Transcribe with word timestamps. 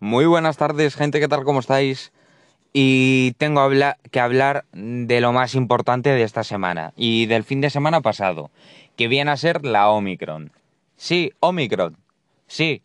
Muy 0.00 0.26
buenas 0.26 0.56
tardes, 0.56 0.96
gente, 0.96 1.20
¿qué 1.20 1.28
tal? 1.28 1.44
¿Cómo 1.44 1.60
estáis? 1.60 2.12
Y 2.72 3.32
tengo 3.38 3.66
que 4.10 4.20
hablar 4.20 4.64
de 4.72 5.20
lo 5.20 5.32
más 5.32 5.54
importante 5.54 6.10
de 6.10 6.24
esta 6.24 6.42
semana 6.42 6.92
y 6.96 7.26
del 7.26 7.44
fin 7.44 7.60
de 7.60 7.70
semana 7.70 8.00
pasado, 8.00 8.50
que 8.96 9.06
viene 9.06 9.30
a 9.30 9.36
ser 9.36 9.64
la 9.64 9.88
Omicron. 9.88 10.50
Sí, 10.96 11.32
Omicron. 11.38 11.96
Sí. 12.48 12.82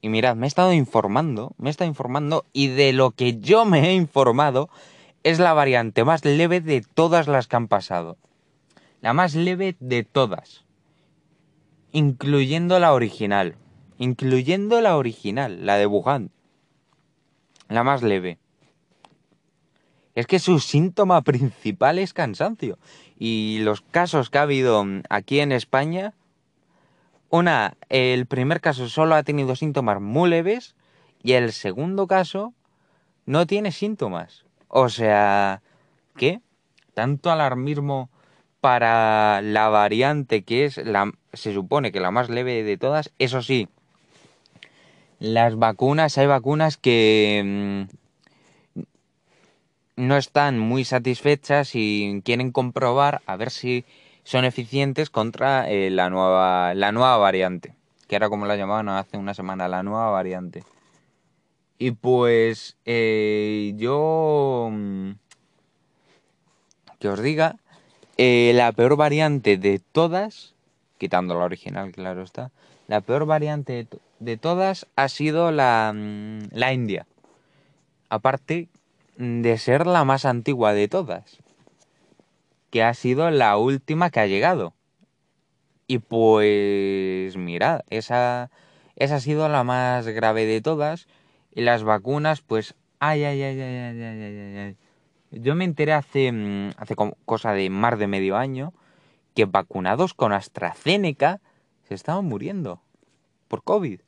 Y 0.00 0.08
mirad, 0.08 0.34
me 0.34 0.46
he 0.46 0.48
estado 0.48 0.72
informando, 0.72 1.52
me 1.58 1.68
he 1.68 1.70
estado 1.70 1.88
informando 1.88 2.46
y 2.54 2.68
de 2.68 2.94
lo 2.94 3.10
que 3.10 3.38
yo 3.38 3.66
me 3.66 3.90
he 3.90 3.92
informado 3.92 4.70
es 5.22 5.38
la 5.38 5.52
variante 5.52 6.02
más 6.02 6.24
leve 6.24 6.60
de 6.60 6.80
todas 6.80 7.28
las 7.28 7.46
que 7.46 7.56
han 7.56 7.68
pasado. 7.68 8.16
La 9.02 9.12
más 9.12 9.34
leve 9.34 9.76
de 9.80 10.02
todas. 10.02 10.64
Incluyendo 11.92 12.78
la 12.78 12.94
original. 12.94 13.56
Incluyendo 14.02 14.80
la 14.80 14.96
original, 14.96 15.64
la 15.64 15.76
de 15.76 15.86
Wuhan. 15.86 16.32
La 17.68 17.84
más 17.84 18.02
leve. 18.02 18.36
Es 20.16 20.26
que 20.26 20.40
su 20.40 20.58
síntoma 20.58 21.22
principal 21.22 22.00
es 22.00 22.12
cansancio. 22.12 22.80
Y 23.16 23.60
los 23.60 23.80
casos 23.80 24.28
que 24.28 24.38
ha 24.38 24.42
habido 24.42 24.84
mm, 24.84 25.02
aquí 25.08 25.38
en 25.38 25.52
España, 25.52 26.14
una, 27.30 27.76
el 27.90 28.26
primer 28.26 28.60
caso 28.60 28.88
solo 28.88 29.14
ha 29.14 29.22
tenido 29.22 29.54
síntomas 29.54 30.00
muy 30.00 30.28
leves 30.28 30.74
y 31.22 31.34
el 31.34 31.52
segundo 31.52 32.08
caso 32.08 32.54
no 33.24 33.46
tiene 33.46 33.70
síntomas. 33.70 34.46
O 34.66 34.88
sea, 34.88 35.62
¿qué? 36.16 36.40
Tanto 36.92 37.30
alarmismo 37.30 38.10
para 38.60 39.42
la 39.42 39.68
variante 39.68 40.42
que 40.42 40.64
es 40.64 40.76
la, 40.78 41.12
se 41.32 41.54
supone 41.54 41.92
que 41.92 42.00
la 42.00 42.10
más 42.10 42.30
leve 42.30 42.64
de 42.64 42.76
todas. 42.76 43.12
Eso 43.20 43.42
sí, 43.42 43.68
las 45.22 45.56
vacunas, 45.56 46.18
hay 46.18 46.26
vacunas 46.26 46.76
que 46.76 47.86
mm, 48.76 48.82
no 49.96 50.16
están 50.16 50.58
muy 50.58 50.84
satisfechas 50.84 51.74
y 51.74 52.20
quieren 52.24 52.50
comprobar 52.50 53.22
a 53.26 53.36
ver 53.36 53.52
si 53.52 53.84
son 54.24 54.44
eficientes 54.44 55.10
contra 55.10 55.70
eh, 55.70 55.90
la, 55.90 56.10
nueva, 56.10 56.74
la 56.74 56.90
nueva 56.90 57.16
variante, 57.18 57.72
que 58.08 58.16
era 58.16 58.28
como 58.28 58.46
la 58.46 58.56
llamaban 58.56 58.88
hace 58.88 59.16
una 59.16 59.32
semana, 59.32 59.68
la 59.68 59.84
nueva 59.84 60.10
variante. 60.10 60.64
Y 61.78 61.92
pues 61.92 62.76
eh, 62.84 63.74
yo... 63.76 64.68
mm, 64.72 65.12
Que 66.98 67.08
os 67.08 67.20
diga, 67.20 67.56
eh, 68.16 68.52
la 68.54 68.72
peor 68.72 68.96
variante 68.96 69.56
de 69.56 69.80
todas, 69.80 70.54
quitando 70.98 71.34
la 71.38 71.44
original, 71.44 71.90
claro 71.92 72.22
está, 72.22 72.50
la 72.86 73.00
peor 73.00 73.26
variante 73.26 73.72
de, 73.72 73.84
to- 73.84 73.98
de 74.24 74.36
todas 74.36 74.86
ha 74.94 75.08
sido 75.08 75.50
la, 75.50 75.92
mm, 75.94 76.48
la 76.52 76.72
India. 76.72 77.06
Aparte 78.08 78.68
de 79.16 79.58
ser 79.58 79.86
la 79.86 80.04
más 80.04 80.24
antigua 80.24 80.74
de 80.74 80.88
todas, 80.88 81.38
que 82.70 82.82
ha 82.82 82.94
sido 82.94 83.30
la 83.30 83.56
última 83.56 84.10
que 84.10 84.20
ha 84.20 84.26
llegado. 84.26 84.74
Y 85.86 85.98
pues 85.98 87.36
mirad, 87.36 87.82
esa, 87.90 88.50
esa 88.96 89.16
ha 89.16 89.20
sido 89.20 89.48
la 89.48 89.64
más 89.64 90.06
grave 90.06 90.46
de 90.46 90.60
todas. 90.60 91.08
Y 91.54 91.62
las 91.62 91.82
vacunas, 91.82 92.40
pues, 92.40 92.74
ay, 92.98 93.24
ay, 93.24 93.42
ay, 93.42 93.60
ay, 93.60 93.76
ay, 93.76 94.02
ay, 94.02 94.22
ay, 94.22 94.56
ay. 94.56 94.76
Yo 95.32 95.54
me 95.54 95.64
enteré 95.64 95.92
hace, 95.92 96.30
mm, 96.30 96.70
hace 96.76 96.94
cosa 97.24 97.52
de 97.52 97.68
más 97.70 97.98
de 97.98 98.06
medio 98.06 98.36
año 98.36 98.72
que 99.34 99.46
vacunados 99.46 100.14
con 100.14 100.32
AstraZeneca 100.32 101.40
se 101.88 101.94
estaban 101.94 102.24
muriendo 102.26 102.80
por 103.48 103.64
COVID. 103.64 104.00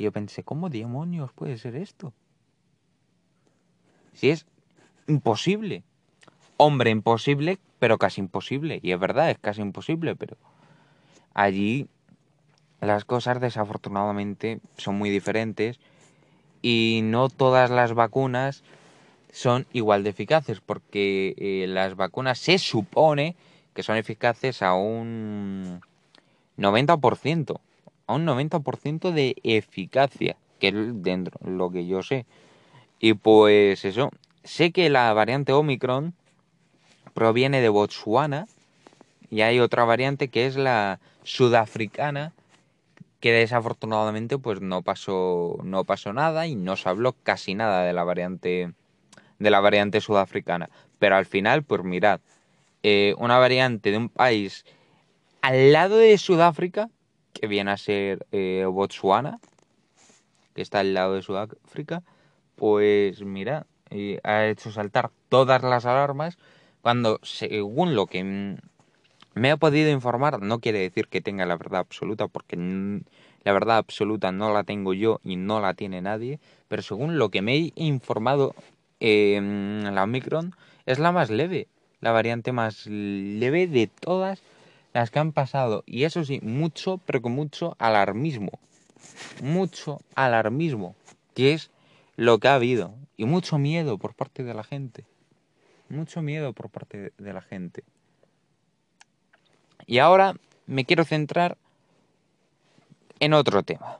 Y 0.00 0.04
yo 0.04 0.12
pensé, 0.12 0.42
¿cómo 0.42 0.70
demonios 0.70 1.30
puede 1.34 1.58
ser 1.58 1.76
esto? 1.76 2.14
Si 4.14 4.30
es 4.30 4.46
imposible. 5.06 5.82
Hombre, 6.56 6.88
imposible, 6.88 7.58
pero 7.78 7.98
casi 7.98 8.22
imposible. 8.22 8.80
Y 8.82 8.92
es 8.92 8.98
verdad, 8.98 9.30
es 9.30 9.38
casi 9.38 9.60
imposible, 9.60 10.16
pero 10.16 10.38
allí 11.34 11.86
las 12.80 13.04
cosas 13.04 13.42
desafortunadamente 13.42 14.60
son 14.78 14.96
muy 14.96 15.10
diferentes 15.10 15.78
y 16.62 17.00
no 17.04 17.28
todas 17.28 17.68
las 17.68 17.92
vacunas 17.92 18.64
son 19.30 19.66
igual 19.70 20.02
de 20.02 20.10
eficaces 20.10 20.62
porque 20.62 21.34
eh, 21.36 21.66
las 21.68 21.94
vacunas 21.94 22.38
se 22.38 22.56
supone 22.56 23.36
que 23.74 23.82
son 23.82 23.98
eficaces 23.98 24.62
a 24.62 24.72
un 24.72 25.82
90%, 26.56 27.60
a 28.10 28.14
un 28.14 28.26
90% 28.26 29.12
de 29.12 29.36
eficacia, 29.44 30.36
que 30.58 30.68
es 30.68 30.74
dentro 31.02 31.38
lo 31.48 31.70
que 31.70 31.86
yo 31.86 32.02
sé. 32.02 32.26
Y 32.98 33.14
pues 33.14 33.84
eso, 33.84 34.10
sé 34.44 34.72
que 34.72 34.90
la 34.90 35.12
variante 35.12 35.52
Omicron 35.52 36.14
proviene 37.14 37.60
de 37.60 37.68
Botswana 37.68 38.46
y 39.30 39.42
hay 39.42 39.60
otra 39.60 39.84
variante 39.84 40.28
que 40.28 40.46
es 40.46 40.56
la 40.56 40.98
sudafricana 41.22 42.32
que 43.20 43.32
desafortunadamente 43.32 44.38
pues 44.38 44.60
no 44.60 44.82
pasó 44.82 45.58
no 45.62 45.84
pasó 45.84 46.12
nada 46.12 46.46
y 46.46 46.56
no 46.56 46.76
se 46.76 46.88
habló 46.88 47.14
casi 47.22 47.54
nada 47.54 47.84
de 47.84 47.92
la 47.92 48.02
variante 48.02 48.72
de 49.38 49.50
la 49.50 49.60
variante 49.60 50.00
sudafricana 50.00 50.70
pero 50.98 51.16
al 51.16 51.26
final 51.26 51.62
pues 51.62 51.84
mirad 51.84 52.20
eh, 52.82 53.14
una 53.18 53.38
variante 53.38 53.90
de 53.90 53.98
un 53.98 54.08
país 54.08 54.64
al 55.42 55.72
lado 55.72 55.98
de 55.98 56.16
Sudáfrica 56.16 56.88
que 57.40 57.46
viene 57.46 57.70
a 57.70 57.76
ser 57.76 58.26
eh, 58.32 58.66
Botswana 58.68 59.38
que 60.54 60.62
está 60.62 60.80
al 60.80 60.92
lado 60.92 61.14
de 61.14 61.22
Sudáfrica 61.22 62.02
pues 62.56 63.22
mira 63.22 63.66
eh, 63.90 64.20
ha 64.22 64.46
hecho 64.46 64.70
saltar 64.70 65.10
todas 65.28 65.62
las 65.62 65.86
alarmas 65.86 66.38
cuando 66.82 67.18
según 67.22 67.94
lo 67.94 68.06
que 68.06 68.58
me 69.34 69.50
he 69.50 69.56
podido 69.56 69.90
informar, 69.90 70.42
no 70.42 70.58
quiere 70.60 70.80
decir 70.80 71.08
que 71.08 71.20
tenga 71.20 71.46
la 71.46 71.56
verdad 71.56 71.80
absoluta, 71.80 72.26
porque 72.26 72.56
la 72.56 73.52
verdad 73.52 73.78
absoluta 73.78 74.32
no 74.32 74.52
la 74.52 74.64
tengo 74.64 74.92
yo 74.92 75.20
y 75.24 75.36
no 75.36 75.60
la 75.60 75.74
tiene 75.74 76.02
nadie, 76.02 76.40
pero 76.68 76.82
según 76.82 77.18
lo 77.18 77.30
que 77.30 77.42
me 77.42 77.56
he 77.56 77.72
informado, 77.76 78.54
eh, 78.98 79.40
la 79.40 80.02
Omicron 80.02 80.54
es 80.86 80.98
la 80.98 81.12
más 81.12 81.30
leve, 81.30 81.68
la 82.00 82.12
variante 82.12 82.52
más 82.52 82.86
leve 82.86 83.66
de 83.66 83.86
todas 83.86 84.42
las 84.92 85.10
que 85.10 85.18
han 85.18 85.32
pasado. 85.32 85.82
Y 85.86 86.04
eso 86.04 86.24
sí, 86.24 86.40
mucho, 86.42 86.98
pero 87.06 87.22
con 87.22 87.32
mucho 87.32 87.76
alarmismo. 87.78 88.58
Mucho 89.42 90.00
alarmismo, 90.14 90.94
que 91.34 91.52
es 91.52 91.70
lo 92.16 92.38
que 92.38 92.48
ha 92.48 92.54
habido. 92.54 92.94
Y 93.16 93.24
mucho 93.24 93.58
miedo 93.58 93.98
por 93.98 94.14
parte 94.14 94.42
de 94.42 94.54
la 94.54 94.64
gente. 94.64 95.04
Mucho 95.88 96.22
miedo 96.22 96.52
por 96.52 96.70
parte 96.70 97.12
de 97.16 97.32
la 97.32 97.42
gente. 97.42 97.84
Y 99.86 99.98
ahora 99.98 100.36
me 100.66 100.84
quiero 100.84 101.04
centrar 101.04 101.58
en 103.18 103.34
otro 103.34 103.62
tema, 103.62 103.98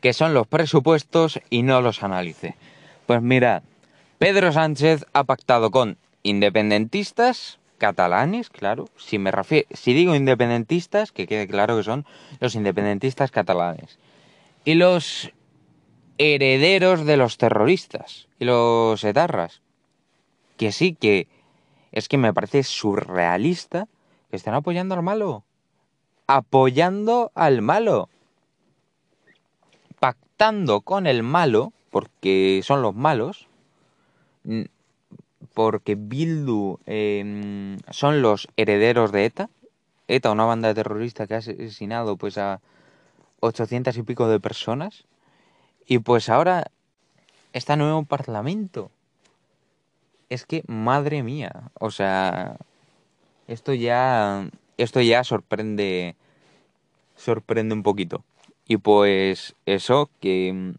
que 0.00 0.12
son 0.12 0.34
los 0.34 0.46
presupuestos 0.46 1.40
y 1.50 1.62
no 1.62 1.80
los 1.80 2.02
análices. 2.02 2.54
Pues 3.06 3.22
mirad, 3.22 3.62
Pedro 4.18 4.52
Sánchez 4.52 5.06
ha 5.12 5.24
pactado 5.24 5.70
con 5.70 5.98
independentistas 6.22 7.58
catalanes, 7.78 8.50
claro, 8.50 8.86
si 8.96 9.18
me 9.18 9.30
refiero, 9.30 9.68
si 9.72 9.94
digo 9.94 10.14
independentistas, 10.14 11.12
que 11.12 11.26
quede 11.26 11.46
claro 11.46 11.76
que 11.76 11.82
son 11.82 12.06
los 12.40 12.54
independentistas 12.54 13.30
catalanes, 13.30 13.98
y 14.64 14.74
los 14.74 15.32
herederos 16.18 17.04
de 17.04 17.16
los 17.16 17.38
terroristas 17.38 18.28
y 18.38 18.44
los 18.44 19.02
etarras, 19.04 19.60
que 20.56 20.72
sí 20.72 20.94
que 20.94 21.28
es 21.92 22.08
que 22.08 22.18
me 22.18 22.32
parece 22.32 22.62
surrealista 22.62 23.86
que 24.30 24.36
estén 24.36 24.54
apoyando 24.54 24.94
al 24.94 25.02
malo. 25.02 25.44
Apoyando 26.26 27.30
al 27.34 27.62
malo. 27.62 28.08
Pactando 30.00 30.80
con 30.80 31.06
el 31.06 31.22
malo, 31.22 31.72
porque 31.90 32.60
son 32.64 32.82
los 32.82 32.94
malos. 32.94 33.48
Porque 35.52 35.94
Bildu 35.96 36.78
eh, 36.86 37.76
son 37.90 38.22
los 38.22 38.48
herederos 38.56 39.12
de 39.12 39.26
ETA. 39.26 39.50
ETA, 40.08 40.30
una 40.30 40.44
banda 40.44 40.74
terrorista 40.74 41.26
que 41.26 41.34
ha 41.34 41.38
asesinado 41.38 42.16
pues 42.16 42.38
a 42.38 42.60
800 43.40 43.96
y 43.96 44.02
pico 44.02 44.28
de 44.28 44.40
personas. 44.40 45.04
Y 45.86 45.98
pues 45.98 46.28
ahora 46.28 46.70
está 47.52 47.76
nuevo 47.76 48.04
parlamento. 48.04 48.90
Es 50.30 50.46
que, 50.46 50.64
madre 50.66 51.22
mía, 51.22 51.70
o 51.78 51.90
sea, 51.90 52.56
esto 53.46 53.74
ya, 53.74 54.48
esto 54.78 55.00
ya 55.00 55.22
sorprende, 55.22 56.16
sorprende 57.16 57.74
un 57.74 57.82
poquito. 57.82 58.24
Y 58.66 58.78
pues 58.78 59.54
eso, 59.66 60.08
que 60.20 60.74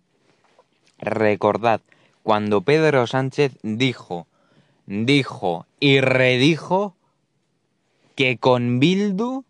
recordad, 0.98 1.82
cuando 2.24 2.62
Pedro 2.62 3.06
Sánchez 3.06 3.58
dijo, 3.62 4.26
dijo 4.86 5.66
y 5.80 6.02
redijo 6.02 6.96
que 8.16 8.38
con 8.38 8.80
Bildu 8.80 9.44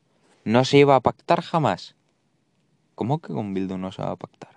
no 0.43 0.65
se 0.65 0.79
iba 0.79 0.95
a 0.95 1.01
pactar 1.01 1.41
jamás. 1.41 1.95
¿Cómo 2.95 3.19
que 3.19 3.33
con 3.33 3.53
Bildu 3.53 3.77
no 3.77 3.91
se 3.91 4.01
va 4.01 4.11
a 4.11 4.15
pactar? 4.15 4.51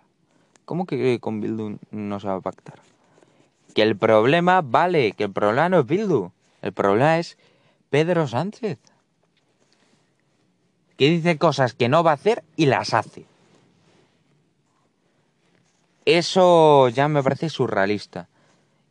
¿Cómo 0.64 0.86
que 0.86 1.18
con 1.20 1.40
Bildu 1.40 1.78
no 1.90 2.20
se 2.20 2.28
va 2.28 2.36
a 2.36 2.40
pactar? 2.40 2.80
Que 3.74 3.82
el 3.82 3.96
problema, 3.96 4.60
vale, 4.62 5.12
que 5.12 5.24
el 5.24 5.32
problema 5.32 5.68
no 5.68 5.80
es 5.80 5.86
Bildu. 5.86 6.30
El 6.62 6.72
problema 6.72 7.18
es 7.18 7.38
Pedro 7.90 8.26
Sánchez. 8.26 8.78
Que 10.96 11.10
dice 11.10 11.38
cosas 11.38 11.74
que 11.74 11.88
no 11.88 12.02
va 12.02 12.12
a 12.12 12.14
hacer 12.14 12.44
y 12.56 12.66
las 12.66 12.94
hace. 12.94 13.24
Eso 16.04 16.88
ya 16.88 17.08
me 17.08 17.22
parece 17.22 17.50
surrealista. 17.50 18.28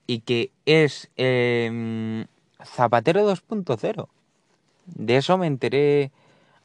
Y 0.07 0.21
que 0.21 0.51
es 0.65 1.09
em, 1.17 2.25
Zapatero 2.63 3.29
2.0. 3.29 4.07
De 4.85 5.17
eso 5.17 5.37
me 5.37 5.47
enteré 5.47 6.11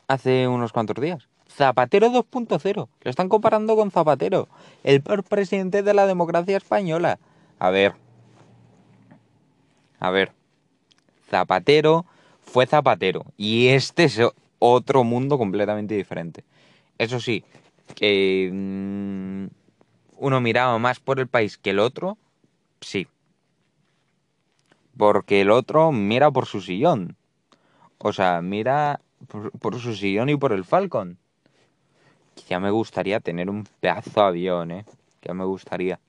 hace 0.07 0.47
unos 0.49 0.73
cuantos 0.73 0.97
días. 1.01 1.29
Zapatero 1.49 2.09
2.0. 2.09 2.75
Lo 2.75 3.11
están 3.11 3.29
comparando 3.29 3.77
con 3.77 3.91
Zapatero, 3.91 4.49
el 4.85 5.03
peor 5.03 5.25
presidente 5.25 5.83
de 5.83 5.93
la 5.93 6.07
democracia 6.07 6.57
española. 6.57 7.19
A 7.59 7.71
ver. 7.71 7.95
A 9.99 10.11
ver. 10.11 10.33
Zapatero 11.29 12.07
fue 12.41 12.67
Zapatero. 12.67 13.25
Y 13.37 13.69
este 13.69 14.05
es 14.05 14.21
otro 14.59 15.05
mundo 15.05 15.39
completamente 15.39 15.95
diferente. 15.97 16.45
Eso 16.99 17.21
sí, 17.21 17.45
que 17.95 18.51
mm, 18.53 19.47
uno 20.19 20.41
miraba 20.41 20.79
más 20.79 21.01
por 21.01 21.19
el 21.21 21.27
país 21.27 21.59
que 21.59 21.71
el 21.71 21.81
otro, 21.81 22.17
sí. 22.81 23.09
Porque 24.97 25.41
el 25.41 25.51
otro 25.51 25.93
mira 25.93 26.31
por 26.31 26.47
su 26.47 26.61
sillón. 26.61 27.17
O 27.99 28.13
sea, 28.13 28.43
mira 28.43 29.01
por, 29.61 29.79
su 29.79 29.95
sillón 29.95 30.29
y 30.29 30.37
por 30.37 30.53
el 30.53 30.65
Falcon. 30.65 31.19
Ya 32.49 32.61
me 32.61 32.71
gustaría 32.71 33.21
tener 33.21 33.49
un 33.49 33.65
pedazo 33.81 34.21
de 34.21 34.27
avión, 34.27 34.71
¿eh? 34.71 34.85
Ya 35.23 35.35
me 35.35 35.45
gustaría. 35.45 36.01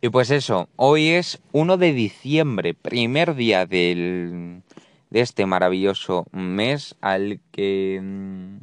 Y 0.00 0.10
pues 0.10 0.30
eso, 0.30 0.68
hoy 0.76 1.08
es 1.08 1.40
1 1.52 1.78
de 1.78 1.94
diciembre, 1.94 2.74
primer 2.74 3.34
día 3.34 3.64
del, 3.64 4.62
de 5.08 5.20
este 5.20 5.46
maravilloso 5.46 6.26
mes 6.32 6.94
al 7.00 7.40
que, 7.52 7.96
en 7.96 8.60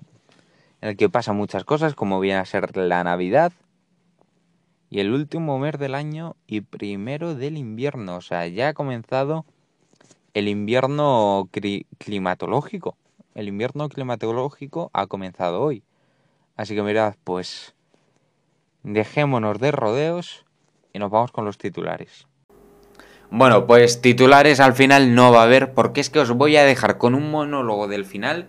el 0.82 0.98
que 0.98 1.10
pasan 1.10 1.38
muchas 1.38 1.64
cosas, 1.64 1.96
como 1.96 2.20
viene 2.20 2.40
a 2.40 2.46
ser 2.46 2.78
la 2.78 3.04
Navidad. 3.04 3.52
Y 4.92 5.00
el 5.00 5.14
último 5.14 5.58
mes 5.58 5.80
del 5.80 5.96
año 5.96 6.36
y 6.48 6.62
primero 6.62 7.34
del 7.34 7.58
invierno. 7.58 8.18
O 8.18 8.22
sea, 8.22 8.46
ya 8.48 8.68
ha 8.68 8.74
comenzado 8.74 9.46
el 10.34 10.50
invierno 10.50 11.50
climatológico. 11.98 12.98
El 13.34 13.48
invierno 13.48 13.88
climatológico 13.88 14.92
ha 14.92 15.08
comenzado 15.08 15.62
hoy. 15.62 15.84
Así 16.58 16.76
que 16.76 16.84
mirad, 16.84 17.16
pues 17.24 17.74
dejémonos 18.84 19.60
de 19.60 19.72
rodeos 19.72 20.46
y 20.92 21.00
nos 21.00 21.10
vamos 21.10 21.32
con 21.32 21.46
los 21.46 21.58
titulares. 21.58 22.28
Bueno, 23.30 23.66
pues 23.68 24.02
titulares 24.02 24.60
al 24.60 24.74
final 24.74 25.16
no 25.16 25.32
va 25.32 25.40
a 25.40 25.46
haber 25.46 25.74
porque 25.74 26.02
es 26.02 26.10
que 26.10 26.20
os 26.20 26.32
voy 26.32 26.58
a 26.58 26.66
dejar 26.66 26.98
con 26.98 27.16
un 27.16 27.32
monólogo 27.32 27.88
del 27.88 28.04
final 28.04 28.48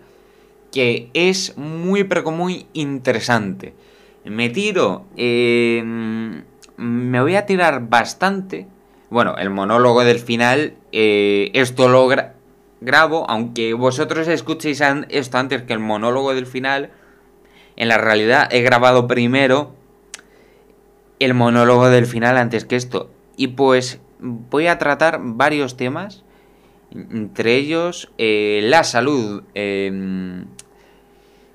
que 0.73 1.09
es 1.13 1.57
muy 1.57 2.03
pero 2.03 2.29
muy 2.31 2.67
interesante. 2.73 3.73
Me 4.25 4.49
tiro... 4.49 5.05
me 5.15 7.21
voy 7.21 7.35
a 7.35 7.45
tirar 7.45 7.87
bastante 7.87 8.67
bueno, 9.13 9.35
el 9.37 9.51
monólogo 9.51 10.03
del 10.03 10.17
final, 10.17 10.73
eh, 10.91 11.51
esto 11.53 11.87
lo 11.87 12.09
grabo, 12.81 13.29
aunque 13.29 13.75
vosotros 13.75 14.27
escuchéis 14.27 14.81
esto 15.09 15.37
antes 15.37 15.61
que 15.61 15.73
el 15.73 15.77
monólogo 15.77 16.33
del 16.33 16.47
final, 16.47 16.89
en 17.75 17.89
la 17.89 17.99
realidad 17.99 18.51
he 18.51 18.63
grabado 18.63 19.05
primero 19.05 19.75
el 21.19 21.35
monólogo 21.35 21.89
del 21.89 22.07
final 22.07 22.39
antes 22.39 22.65
que 22.65 22.75
esto. 22.75 23.11
Y 23.37 23.49
pues 23.49 23.99
voy 24.19 24.65
a 24.65 24.79
tratar 24.79 25.19
varios 25.21 25.77
temas, 25.77 26.23
entre 26.89 27.55
ellos 27.55 28.11
eh, 28.17 28.61
la 28.63 28.83
salud, 28.83 29.43
em, 29.53 30.47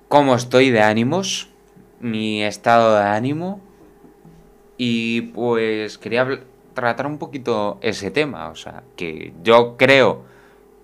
cómo 0.06 0.36
estoy 0.36 0.70
de 0.70 0.82
ánimos, 0.82 1.47
mi 2.00 2.42
estado 2.42 2.96
de 2.96 3.04
ánimo. 3.04 3.60
Y 4.76 5.22
pues 5.22 5.98
quería 5.98 6.26
tratar 6.74 7.06
un 7.06 7.18
poquito 7.18 7.78
ese 7.80 8.10
tema. 8.10 8.48
O 8.48 8.54
sea, 8.54 8.82
que 8.96 9.32
yo 9.42 9.76
creo 9.76 10.22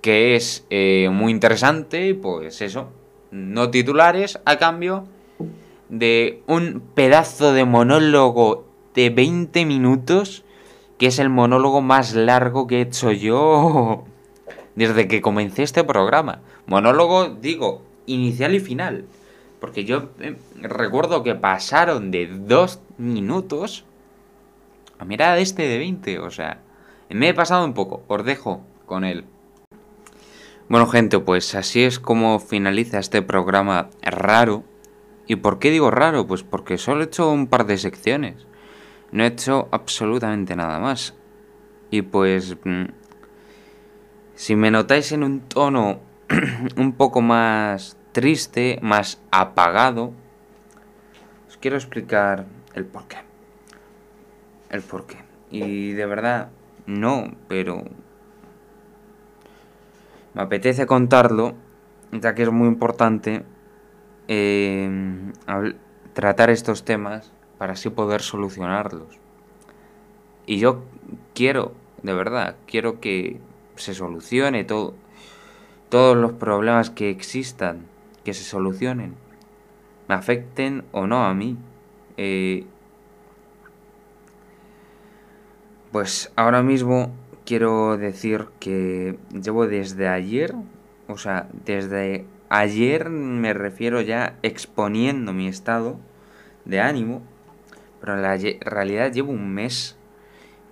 que 0.04 0.36
es 0.36 0.66
eh, 0.68 1.08
muy 1.10 1.32
interesante 1.32 2.14
pues 2.14 2.60
eso, 2.60 2.90
no 3.30 3.70
titulares 3.70 4.38
a 4.44 4.58
cambio 4.58 5.06
de 5.88 6.42
un 6.46 6.82
pedazo 6.94 7.54
de 7.54 7.64
monólogo 7.64 8.66
de 8.94 9.08
20 9.08 9.64
minutos, 9.64 10.44
que 10.98 11.06
es 11.06 11.18
el 11.18 11.30
monólogo 11.30 11.80
más 11.80 12.14
largo 12.14 12.66
que 12.66 12.78
he 12.78 12.80
hecho 12.82 13.12
yo 13.12 14.04
desde 14.74 15.08
que 15.08 15.22
comencé 15.22 15.62
este 15.62 15.84
programa. 15.84 16.42
Monólogo, 16.66 17.28
digo, 17.28 17.80
inicial 18.04 18.54
y 18.54 18.60
final. 18.60 19.06
Porque 19.64 19.86
yo 19.86 20.10
eh, 20.20 20.36
recuerdo 20.60 21.22
que 21.22 21.34
pasaron 21.34 22.10
de 22.10 22.26
dos 22.26 22.80
minutos 22.98 23.86
a 24.98 25.06
mirar 25.06 25.38
este 25.38 25.62
de 25.62 25.78
20, 25.78 26.18
o 26.18 26.30
sea, 26.30 26.60
me 27.08 27.30
he 27.30 27.32
pasado 27.32 27.64
un 27.64 27.72
poco, 27.72 28.02
os 28.06 28.22
dejo 28.26 28.60
con 28.84 29.04
él. 29.04 29.24
Bueno 30.68 30.86
gente, 30.86 31.18
pues 31.18 31.54
así 31.54 31.82
es 31.82 31.98
como 31.98 32.40
finaliza 32.40 32.98
este 32.98 33.22
programa 33.22 33.88
raro. 34.02 34.64
¿Y 35.26 35.36
por 35.36 35.58
qué 35.58 35.70
digo 35.70 35.90
raro? 35.90 36.26
Pues 36.26 36.42
porque 36.42 36.76
solo 36.76 37.00
he 37.00 37.06
hecho 37.06 37.30
un 37.30 37.46
par 37.46 37.64
de 37.64 37.78
secciones. 37.78 38.46
No 39.12 39.24
he 39.24 39.28
hecho 39.28 39.68
absolutamente 39.70 40.56
nada 40.56 40.78
más. 40.78 41.14
Y 41.90 42.02
pues... 42.02 42.54
Mm, 42.64 42.88
si 44.34 44.56
me 44.56 44.70
notáis 44.70 45.10
en 45.12 45.22
un 45.22 45.40
tono 45.40 46.00
un 46.76 46.92
poco 46.92 47.22
más 47.22 47.96
triste, 48.14 48.78
más 48.80 49.20
apagado, 49.30 50.14
os 51.46 51.58
quiero 51.58 51.76
explicar 51.76 52.46
el 52.74 52.86
porqué 52.86 53.18
el 54.74 54.82
por 54.82 55.06
qué. 55.06 55.18
Y 55.50 55.92
de 55.92 56.06
verdad, 56.06 56.50
no, 56.86 57.32
pero 57.48 57.84
me 60.34 60.42
apetece 60.42 60.86
contarlo, 60.86 61.54
ya 62.12 62.34
que 62.34 62.42
es 62.42 62.50
muy 62.50 62.66
importante 62.66 63.44
eh, 64.26 64.90
tratar 66.12 66.50
estos 66.50 66.84
temas 66.84 67.32
para 67.56 67.74
así 67.74 67.88
poder 67.88 68.20
solucionarlos. 68.20 69.18
Y 70.46 70.58
yo 70.58 70.82
quiero, 71.34 71.72
de 72.02 72.14
verdad, 72.14 72.56
quiero 72.66 73.00
que 73.00 73.40
se 73.76 73.94
solucione 73.94 74.64
todo, 74.64 74.94
todos 75.88 76.16
los 76.16 76.32
problemas 76.32 76.90
que 76.90 77.10
existan, 77.10 77.86
que 78.24 78.34
se 78.34 78.44
solucionen, 78.44 79.14
me 80.08 80.14
afecten 80.14 80.84
o 80.92 81.06
no 81.06 81.24
a 81.24 81.34
mí. 81.34 81.56
Eh, 82.16 82.66
Pues 85.94 86.32
ahora 86.34 86.64
mismo 86.64 87.12
quiero 87.46 87.96
decir 87.96 88.46
que 88.58 89.16
llevo 89.30 89.68
desde 89.68 90.08
ayer, 90.08 90.52
o 91.06 91.16
sea, 91.18 91.48
desde 91.64 92.26
ayer 92.48 93.10
me 93.10 93.54
refiero 93.54 94.00
ya 94.00 94.36
exponiendo 94.42 95.32
mi 95.32 95.46
estado 95.46 96.00
de 96.64 96.80
ánimo, 96.80 97.22
pero 98.00 98.14
en 98.14 98.22
la 98.22 98.36
realidad 98.62 99.12
llevo 99.12 99.30
un 99.30 99.54
mes 99.54 99.96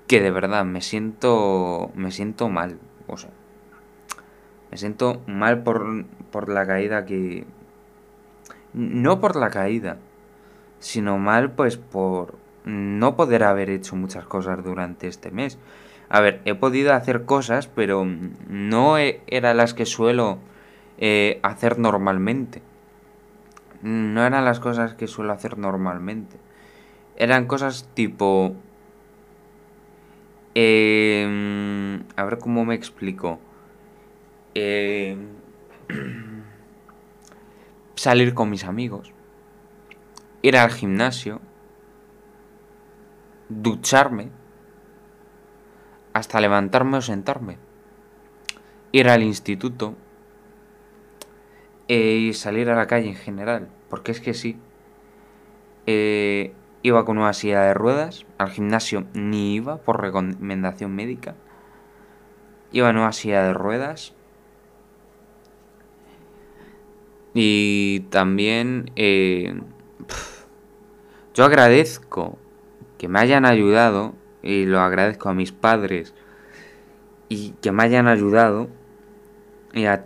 que 0.09 0.21
de 0.21 0.33
verdad 0.33 0.65
me 0.65 0.81
siento 0.81 1.93
me 1.95 2.11
siento 2.11 2.49
mal, 2.49 2.81
o 3.07 3.17
sea, 3.17 3.31
me 4.73 4.79
siento 4.79 5.21
mal 5.27 5.63
por, 5.65 6.07
por 6.31 6.49
la 6.49 6.67
caída 6.67 7.05
que 7.05 7.45
no 8.73 9.21
por 9.21 9.37
la 9.37 9.51
caída, 9.51 9.99
sino 10.79 11.19
mal 11.19 11.51
pues 11.51 11.77
por 11.77 12.39
no 12.65 13.15
poder 13.15 13.45
haber 13.45 13.69
hecho 13.69 13.97
muchas 13.97 14.25
cosas 14.25 14.65
durante 14.65 15.09
este 15.09 15.31
mes. 15.31 15.59
A 16.09 16.23
ver, 16.23 16.41
he 16.47 16.55
podido 16.55 16.95
hacer 16.95 17.27
cosas, 17.27 17.67
pero 17.67 18.07
no 18.49 18.97
eran 18.97 19.59
las 19.59 19.75
que 19.75 19.85
suelo 19.85 20.39
eh, 20.97 21.39
hacer 21.43 21.79
normalmente. 21.79 22.63
No 23.83 24.25
eran 24.25 24.47
las 24.47 24.59
cosas 24.59 24.95
que 24.95 25.07
suelo 25.07 25.35
hacer 25.35 25.59
normalmente. 25.59 26.39
Eran 27.17 27.47
cosas 27.47 27.91
tipo... 27.93 28.57
Em, 30.55 32.05
a 32.17 32.25
ver 32.25 32.39
cómo 32.39 32.65
me 32.65 32.75
explico. 32.75 33.39
Em, 34.55 35.29
salir 37.95 38.35
con 38.35 38.51
mis 38.51 38.65
amigos. 38.65 39.13
Ir 40.43 40.57
al 40.57 40.71
gimnasio 40.71 41.41
ducharme, 43.49 44.31
hasta 46.13 46.41
levantarme 46.41 46.99
o 46.99 47.03
sentarme, 47.03 47.59
ir 48.93 49.09
al 49.09 49.23
instituto 49.23 49.95
eh, 51.89 52.17
y 52.17 52.33
salir 52.33 52.71
a 52.71 52.77
la 52.77 52.87
calle 52.87 53.09
en 53.09 53.17
general, 53.17 53.69
porque 53.89 54.13
es 54.13 54.21
que 54.21 54.35
sí, 54.35 54.59
eh, 55.87 56.55
iba 56.83 57.05
con 57.05 57.19
una 57.19 57.33
silla 57.33 57.63
de 57.63 57.75
ruedas, 57.75 58.27
al 58.39 58.51
gimnasio 58.51 59.05
ni 59.15 59.55
iba 59.55 59.79
por 59.79 60.01
recomendación 60.01 60.95
médica. 60.95 61.35
Iba 62.73 62.91
en 62.91 62.97
una 62.97 63.13
silla 63.13 63.43
de 63.43 63.53
ruedas. 63.53 64.15
Y 67.35 68.01
también 68.11 68.91
eh, 68.97 69.55
yo 71.35 71.45
agradezco 71.45 72.39
que 72.99 73.09
me 73.09 73.21
hayan 73.21 73.47
ayudado 73.47 74.15
y 74.43 74.67
lo 74.67 74.81
agradezco 74.81 75.29
a 75.29 75.35
mis 75.35 75.53
padres 75.53 76.15
y 77.29 77.55
que 77.63 77.73
me 77.73 77.85
hayan 77.85 78.07
ayudado 78.07 78.69
y 79.73 79.87
a, 79.87 80.05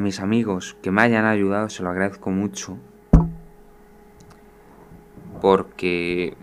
mis 0.00 0.20
amigos 0.20 0.76
que 0.82 0.90
me 0.90 1.02
hayan 1.02 1.24
ayudado, 1.24 1.68
se 1.68 1.82
lo 1.84 1.90
agradezco 1.90 2.30
mucho. 2.30 2.76
Porque, 5.40 6.36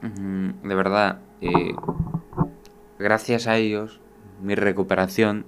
de 0.00 0.74
verdad, 0.74 1.20
eh, 1.42 1.74
gracias 2.98 3.46
a 3.46 3.56
ellos, 3.56 4.00
mi 4.40 4.54
recuperación 4.54 5.44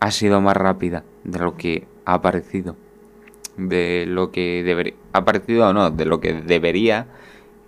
ha 0.00 0.10
sido 0.12 0.40
más 0.40 0.56
rápida 0.56 1.02
de 1.24 1.38
lo 1.40 1.56
que 1.56 1.88
ha 2.04 2.22
parecido. 2.22 2.76
De 3.58 4.06
lo 4.06 4.30
que 4.30 4.62
debería. 4.62 4.94
Ha 5.12 5.24
parecido 5.24 5.68
o 5.68 5.72
no, 5.72 5.90
de 5.90 6.06
lo 6.06 6.20
que 6.20 6.32
debería 6.32 7.08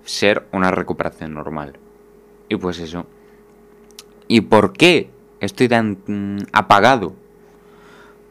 ser 0.05 0.47
una 0.53 0.71
recuperación 0.71 1.35
normal. 1.35 1.75
Y 2.49 2.57
pues 2.57 2.79
eso. 2.79 3.07
¿Y 4.29 4.43
por 4.43 4.73
qué 4.73 5.11
estoy 5.41 5.69
tan 5.69 5.99
apagado? 6.53 7.15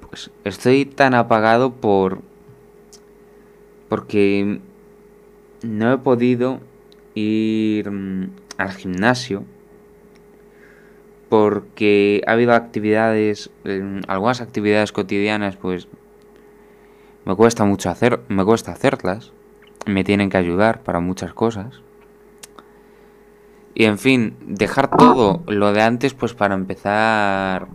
Pues 0.08 0.32
estoy 0.44 0.86
tan 0.86 1.14
apagado 1.14 1.74
por... 1.74 2.22
Porque 3.90 4.62
no 5.64 5.94
he 5.94 5.98
podido 5.98 6.62
ir 7.16 7.90
mm, 7.92 8.32
al 8.58 8.72
gimnasio. 8.72 9.44
Porque 11.28 12.24
ha 12.26 12.32
habido 12.32 12.54
actividades, 12.54 13.52
algunas 14.08 14.42
actividades 14.42 14.92
cotidianas, 14.92 15.58
pues 15.58 15.88
me 17.30 17.36
cuesta 17.36 17.64
mucho 17.64 17.92
hacer, 17.92 18.22
me 18.28 18.44
cuesta 18.44 18.72
hacerlas. 18.72 19.34
Me 19.86 20.04
tienen 20.04 20.32
que 20.32 20.38
ayudar 20.38 20.82
para 20.82 21.00
muchas 21.00 21.32
cosas. 21.32 21.84
Y 23.76 23.86
en 23.86 24.00
fin, 24.00 24.36
dejar 24.48 24.90
todo 24.90 25.44
lo 25.46 25.72
de 25.72 25.84
antes 25.84 26.16
pues 26.16 26.34
para 26.34 26.56
empezar 26.56 27.68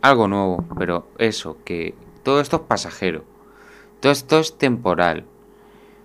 algo 0.00 0.28
nuevo. 0.28 0.64
Pero 0.78 1.08
eso, 1.18 1.58
que 1.62 1.94
todo 2.22 2.40
esto 2.40 2.56
es 2.56 2.62
pasajero. 2.62 3.22
Todo 4.00 4.12
esto 4.12 4.38
es 4.38 4.56
temporal. 4.56 5.26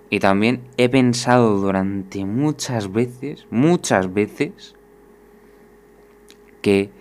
Y 0.09 0.19
también 0.19 0.67
he 0.75 0.89
pensado 0.89 1.55
durante 1.59 2.25
muchas 2.25 2.91
veces, 2.91 3.47
muchas 3.51 4.13
veces, 4.13 4.75
que 6.61 6.91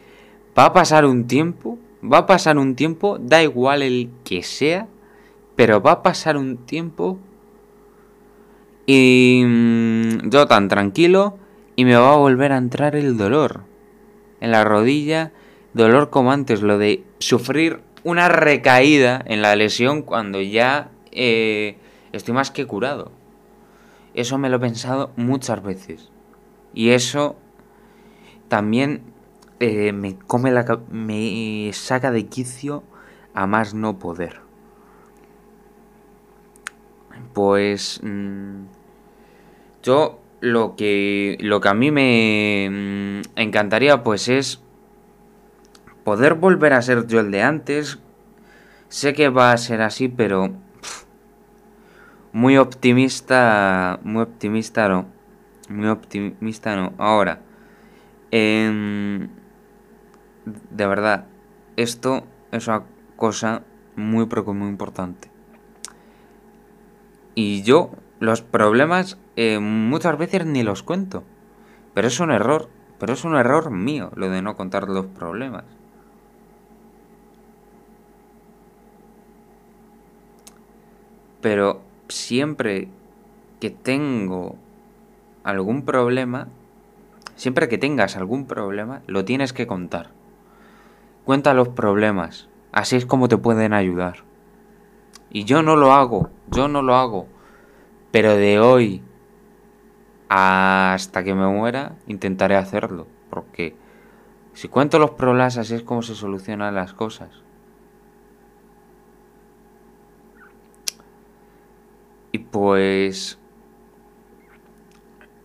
va 0.56 0.66
a 0.66 0.72
pasar 0.72 1.04
un 1.04 1.26
tiempo, 1.26 1.80
va 2.10 2.18
a 2.18 2.26
pasar 2.26 2.58
un 2.58 2.74
tiempo, 2.76 3.18
da 3.20 3.42
igual 3.42 3.82
el 3.82 4.10
que 4.24 4.42
sea, 4.42 4.88
pero 5.56 5.80
va 5.80 5.92
a 5.92 6.02
pasar 6.02 6.36
un 6.36 6.58
tiempo 6.58 7.18
y 8.86 9.42
mm, 9.44 10.30
yo 10.30 10.46
tan 10.46 10.68
tranquilo 10.68 11.38
y 11.74 11.84
me 11.84 11.96
va 11.96 12.14
a 12.14 12.16
volver 12.16 12.52
a 12.52 12.58
entrar 12.58 12.96
el 12.96 13.16
dolor. 13.16 13.62
En 14.40 14.50
la 14.50 14.64
rodilla, 14.64 15.32
dolor 15.74 16.10
como 16.10 16.32
antes, 16.32 16.62
lo 16.62 16.78
de 16.78 17.04
sufrir 17.18 17.80
una 18.04 18.28
recaída 18.28 19.22
en 19.26 19.42
la 19.42 19.56
lesión 19.56 20.02
cuando 20.02 20.40
ya 20.40 20.90
eh, 21.10 21.76
estoy 22.12 22.34
más 22.34 22.50
que 22.50 22.66
curado. 22.66 23.10
Eso 24.14 24.38
me 24.38 24.48
lo 24.48 24.56
he 24.56 24.60
pensado 24.60 25.10
muchas 25.16 25.62
veces. 25.62 26.10
Y 26.72 26.90
eso 26.90 27.36
también 28.48 29.02
eh, 29.60 29.92
me 29.92 30.18
come 30.18 30.50
la 30.50 30.80
me 30.90 31.70
saca 31.72 32.10
de 32.10 32.26
quicio 32.26 32.82
a 33.34 33.46
más 33.46 33.74
no 33.74 33.98
poder. 33.98 34.40
Pues 37.32 38.00
mm, 38.02 38.64
yo 39.82 40.20
lo 40.40 40.76
que, 40.76 41.36
lo 41.40 41.60
que 41.60 41.68
a 41.68 41.74
mí 41.74 41.90
me 41.90 42.68
mm, 42.70 43.38
encantaría 43.38 44.02
pues 44.02 44.28
es 44.28 44.62
poder 46.04 46.34
volver 46.34 46.72
a 46.72 46.82
ser 46.82 47.06
yo 47.06 47.20
el 47.20 47.30
de 47.30 47.42
antes. 47.42 47.98
Sé 48.88 49.12
que 49.12 49.28
va 49.28 49.52
a 49.52 49.56
ser 49.56 49.82
así, 49.82 50.08
pero 50.08 50.52
muy 52.32 52.56
optimista, 52.58 53.98
muy 54.02 54.22
optimista 54.22 54.88
no, 54.88 55.06
muy 55.68 55.88
optimista 55.88 56.76
no. 56.76 56.92
Ahora, 56.98 57.40
em, 58.30 59.28
de 60.46 60.86
verdad, 60.86 61.26
esto 61.76 62.24
es 62.52 62.68
una 62.68 62.84
cosa 63.16 63.62
muy, 63.96 64.26
pero 64.26 64.44
muy 64.54 64.68
importante. 64.68 65.28
Y 67.34 67.62
yo 67.62 67.90
los 68.18 68.40
problemas 68.40 69.18
eh, 69.36 69.58
muchas 69.58 70.16
veces 70.16 70.46
ni 70.46 70.62
los 70.62 70.82
cuento. 70.82 71.22
Pero 71.92 72.08
es 72.08 72.18
un 72.20 72.30
error. 72.30 72.68
Pero 72.98 73.12
es 73.12 73.24
un 73.24 73.36
error 73.36 73.70
mío 73.70 74.10
lo 74.14 74.30
de 74.30 74.40
no 74.40 74.56
contar 74.56 74.88
los 74.88 75.06
problemas. 75.06 75.64
Pero 81.42 81.82
siempre 82.08 82.88
que 83.60 83.70
tengo 83.70 84.56
algún 85.44 85.84
problema, 85.84 86.48
siempre 87.34 87.68
que 87.68 87.76
tengas 87.76 88.16
algún 88.16 88.46
problema, 88.46 89.02
lo 89.06 89.24
tienes 89.26 89.52
que 89.52 89.66
contar. 89.66 90.10
Cuenta 91.26 91.54
los 91.54 91.70
problemas. 91.70 92.48
Así 92.70 92.94
es 92.94 93.04
como 93.04 93.26
te 93.26 93.36
pueden 93.36 93.72
ayudar. 93.72 94.18
Y 95.28 95.42
yo 95.42 95.60
no 95.60 95.74
lo 95.74 95.92
hago. 95.92 96.30
Yo 96.52 96.68
no 96.68 96.82
lo 96.82 96.94
hago. 96.94 97.26
Pero 98.12 98.36
de 98.36 98.60
hoy 98.60 99.02
hasta 100.28 101.24
que 101.24 101.34
me 101.34 101.48
muera 101.48 101.96
intentaré 102.06 102.54
hacerlo. 102.54 103.08
Porque 103.28 103.74
si 104.52 104.68
cuento 104.68 105.00
los 105.00 105.10
problemas 105.10 105.58
así 105.58 105.74
es 105.74 105.82
como 105.82 106.02
se 106.02 106.14
solucionan 106.14 106.76
las 106.76 106.94
cosas. 106.94 107.30
Y 112.30 112.38
pues 112.38 113.40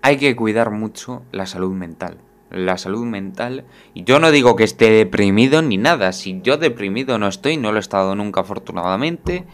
hay 0.03 0.17
que 0.17 0.35
cuidar 0.35 0.69
mucho 0.69 1.23
la 1.31 1.47
salud 1.47 1.73
mental. 1.73 2.19
La 2.51 2.77
salud 2.77 3.05
mental. 3.05 3.65
Yo 3.95 4.19
no 4.19 4.31
digo 4.31 4.55
que 4.55 4.63
esté 4.63 4.91
deprimido 4.91 5.61
ni 5.61 5.77
nada. 5.77 6.11
Si 6.11 6.41
yo 6.41 6.57
deprimido 6.57 7.17
no 7.17 7.27
estoy, 7.27 7.57
no 7.57 7.71
lo 7.71 7.77
he 7.77 7.81
estado 7.81 8.15
nunca 8.15 8.41
afortunadamente. 8.41 9.45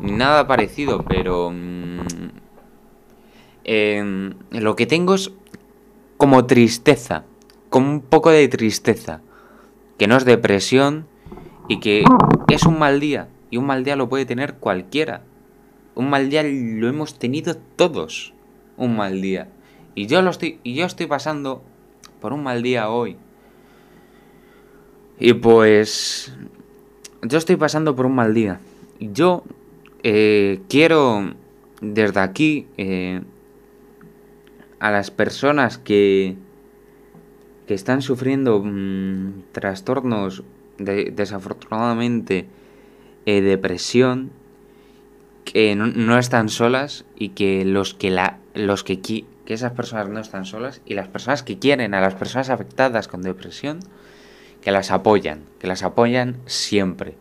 Ni 0.00 0.12
nada 0.12 0.46
parecido, 0.46 1.04
pero... 1.04 1.50
Mm, 1.52 1.96
Em, 3.68 4.34
lo 4.52 4.76
que 4.76 4.86
tengo 4.86 5.16
es 5.16 5.32
como 6.18 6.46
tristeza, 6.46 7.24
como 7.68 7.90
un 7.90 8.00
poco 8.00 8.30
de 8.30 8.46
tristeza, 8.46 9.22
que 9.98 10.06
no 10.06 10.16
es 10.16 10.24
depresión 10.24 11.08
y 11.68 11.80
que 11.80 12.04
es 12.46 12.62
un 12.62 12.78
mal 12.78 13.00
día, 13.00 13.28
y 13.50 13.56
un 13.56 13.66
mal 13.66 13.82
día 13.82 13.96
lo 13.96 14.08
puede 14.08 14.24
tener 14.24 14.54
cualquiera. 14.54 15.24
Un 15.96 16.10
mal 16.10 16.30
día 16.30 16.44
lo 16.44 16.86
hemos 16.86 17.18
tenido 17.18 17.56
todos, 17.56 18.34
un 18.76 18.96
mal 18.96 19.20
día. 19.20 19.48
Y 19.96 20.06
yo 20.06 20.22
lo 20.22 20.30
estoy, 20.30 20.60
y 20.62 20.74
yo 20.74 20.86
estoy 20.86 21.06
pasando 21.06 21.64
por 22.26 22.32
un 22.32 22.42
mal 22.42 22.60
día 22.60 22.90
hoy. 22.90 23.16
Y 25.20 25.34
pues 25.34 26.34
yo 27.22 27.38
estoy 27.38 27.54
pasando 27.54 27.94
por 27.94 28.04
un 28.04 28.16
mal 28.16 28.34
día. 28.34 28.58
Yo 28.98 29.44
eh, 30.02 30.60
quiero 30.68 31.34
desde 31.80 32.18
aquí 32.18 32.66
eh, 32.78 33.20
a 34.80 34.90
las 34.90 35.12
personas 35.12 35.78
que, 35.78 36.34
que 37.68 37.74
están 37.74 38.02
sufriendo 38.02 38.60
mm, 38.60 39.44
trastornos 39.52 40.42
de, 40.78 41.12
desafortunadamente 41.14 42.48
eh, 43.24 43.40
depresión 43.40 44.32
que 45.44 45.76
no, 45.76 46.18
están 46.18 46.48
solas 46.48 47.04
y 47.14 47.28
que 47.28 47.64
los 47.64 47.94
que 47.94 48.10
la 48.10 48.40
los 48.52 48.82
que 48.82 48.98
que 49.46 49.54
esas 49.54 49.72
personas 49.72 50.08
no 50.08 50.20
están 50.20 50.44
solas 50.44 50.82
y 50.84 50.94
las 50.94 51.08
personas 51.08 51.42
que 51.42 51.58
quieren 51.58 51.94
a 51.94 52.00
las 52.02 52.14
personas 52.14 52.50
afectadas 52.50 53.08
con 53.08 53.22
depresión 53.22 53.80
que 54.60 54.72
las 54.72 54.90
apoyan 54.90 55.44
que 55.58 55.66
las 55.66 55.82
apoyan 55.82 56.36
siempre 56.44 57.14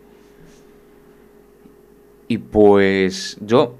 y 2.28 2.40
pues 2.40 3.38
yo 3.40 3.78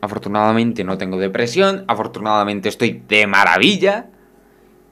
Afortunadamente 0.00 0.84
no 0.84 0.96
tengo 0.96 1.18
depresión, 1.18 1.84
afortunadamente 1.88 2.68
estoy 2.68 3.02
de 3.08 3.26
maravilla. 3.26 4.06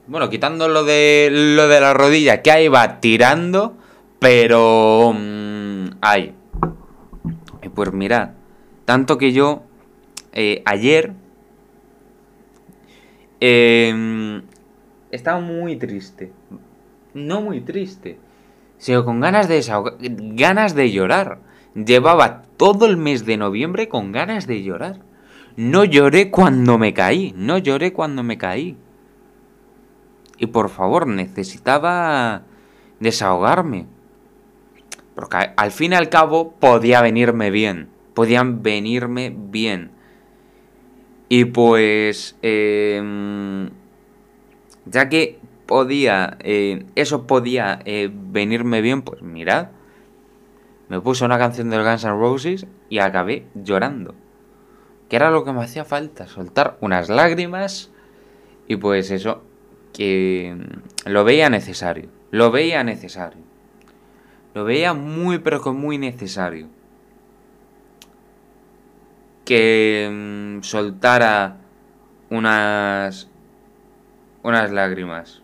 Bueno, 0.07 0.29
quitando 0.29 0.67
lo 0.67 0.83
de 0.83 1.29
lo 1.31 1.69
de 1.69 1.79
la 1.79 1.93
rodilla 1.93 2.41
que 2.41 2.51
ahí 2.51 2.67
va 2.67 2.99
tirando, 2.99 3.77
pero 4.19 5.13
mmm, 5.13 5.87
ay. 6.01 6.33
Pues 7.73 7.93
mira, 7.93 8.33
tanto 8.85 9.17
que 9.17 9.31
yo 9.31 9.63
eh, 10.33 10.61
ayer 10.65 11.13
em, 13.39 14.43
estaba 15.11 15.39
muy 15.39 15.75
triste. 15.77 16.31
No 17.13 17.41
muy 17.41 17.61
triste, 17.61 18.17
sino 18.77 19.03
con 19.05 19.19
ganas 19.19 19.47
de 19.47 19.63
ganas 20.35 20.75
de 20.75 20.91
llorar. 20.91 21.39
Llevaba 21.73 22.43
todo 22.57 22.85
el 22.85 22.97
mes 22.97 23.25
de 23.25 23.37
noviembre 23.37 23.87
con 23.87 24.11
ganas 24.11 24.47
de 24.47 24.63
llorar. 24.63 24.99
No 25.55 25.83
lloré 25.83 26.29
cuando 26.29 26.77
me 26.77 26.93
caí, 26.93 27.33
no 27.35 27.57
lloré 27.57 27.93
cuando 27.93 28.21
me 28.23 28.37
caí. 28.37 28.77
Y 30.37 30.47
por 30.47 30.69
favor, 30.69 31.07
necesitaba 31.07 32.43
desahogarme. 32.99 33.87
Porque 35.15 35.37
al 35.57 35.71
fin 35.71 35.93
y 35.93 35.95
al 35.95 36.09
cabo 36.09 36.51
podía 36.51 37.01
venirme 37.01 37.49
bien. 37.49 37.89
Podían 38.13 38.61
venirme 38.61 39.35
bien. 39.35 39.96
Y 41.29 41.45
pues... 41.45 42.37
Em, 42.41 43.69
ya 44.85 45.09
que 45.09 45.39
podía... 45.65 46.37
Eh, 46.41 46.85
eso 46.95 47.27
podía 47.27 47.79
eh, 47.85 48.09
venirme 48.11 48.81
bien, 48.81 49.01
pues 49.01 49.21
mirad. 49.21 49.69
Me 50.89 51.01
puse 51.01 51.25
una 51.25 51.37
canción 51.37 51.69
del 51.69 51.83
Guns 51.83 52.05
N' 52.05 52.11
Roses 52.11 52.65
y 52.89 52.99
acabé 52.99 53.45
llorando. 53.53 54.15
Que 55.09 55.17
era 55.17 55.31
lo 55.31 55.43
que 55.43 55.51
me 55.51 55.63
hacía 55.63 55.83
falta, 55.83 56.27
soltar 56.27 56.77
unas 56.81 57.09
lágrimas. 57.09 57.91
Y 58.67 58.77
pues 58.77 59.11
eso, 59.11 59.43
que 59.93 60.55
lo 61.05 61.23
veía 61.23 61.49
necesario. 61.49 62.09
Lo 62.31 62.51
veía 62.51 62.83
necesario. 62.83 63.41
Lo 64.53 64.63
veía 64.63 64.93
muy 64.93 65.39
pero 65.39 65.61
que 65.61 65.71
muy 65.71 65.97
necesario. 65.97 66.67
Que 69.47 70.09
mm, 70.11 70.61
soltara 70.61 71.55
unas 72.29 73.29
unas 74.43 74.71
lágrimas. 74.71 75.41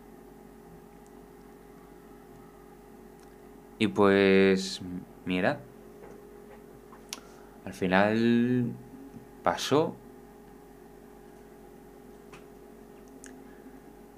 Y 3.79 3.87
pues 3.87 4.81
mira, 5.25 5.59
al 7.65 7.73
final 7.73 8.71
pasó. 9.41 9.95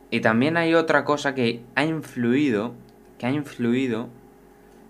Y 0.10 0.22
también 0.22 0.58
hay 0.58 0.74
otra 0.74 1.06
cosa 1.06 1.36
que 1.36 1.62
ha 1.76 1.86
influido, 1.86 2.74
que 3.20 3.28
ha 3.28 3.32
influido 3.32 4.10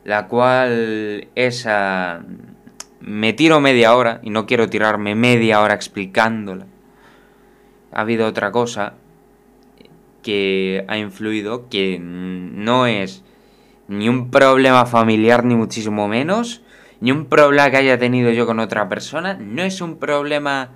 la 0.05 0.27
cual 0.27 1.29
esa 1.35 2.23
me 2.99 3.33
tiro 3.33 3.59
media 3.59 3.95
hora 3.95 4.19
y 4.23 4.29
no 4.29 4.45
quiero 4.45 4.69
tirarme 4.69 5.15
media 5.15 5.61
hora 5.61 5.73
explicándola. 5.73 6.65
Ha 7.91 8.01
habido 8.01 8.27
otra 8.27 8.51
cosa 8.51 8.93
que 10.21 10.83
ha 10.87 10.97
influido 10.97 11.69
que 11.69 11.99
no 11.99 12.87
es 12.87 13.23
ni 13.87 14.09
un 14.09 14.31
problema 14.31 14.85
familiar 14.85 15.45
ni 15.45 15.55
muchísimo 15.55 16.07
menos, 16.07 16.61
ni 16.99 17.11
un 17.11 17.25
problema 17.25 17.69
que 17.69 17.77
haya 17.77 17.99
tenido 17.99 18.31
yo 18.31 18.45
con 18.45 18.59
otra 18.59 18.89
persona, 18.89 19.35
no 19.35 19.61
es 19.61 19.81
un 19.81 19.97
problema 19.97 20.71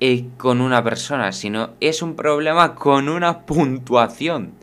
eh, 0.00 0.26
con 0.36 0.60
una 0.60 0.82
persona, 0.82 1.30
sino 1.30 1.74
es 1.80 2.02
un 2.02 2.16
problema 2.16 2.74
con 2.74 3.08
una 3.08 3.46
puntuación, 3.46 4.54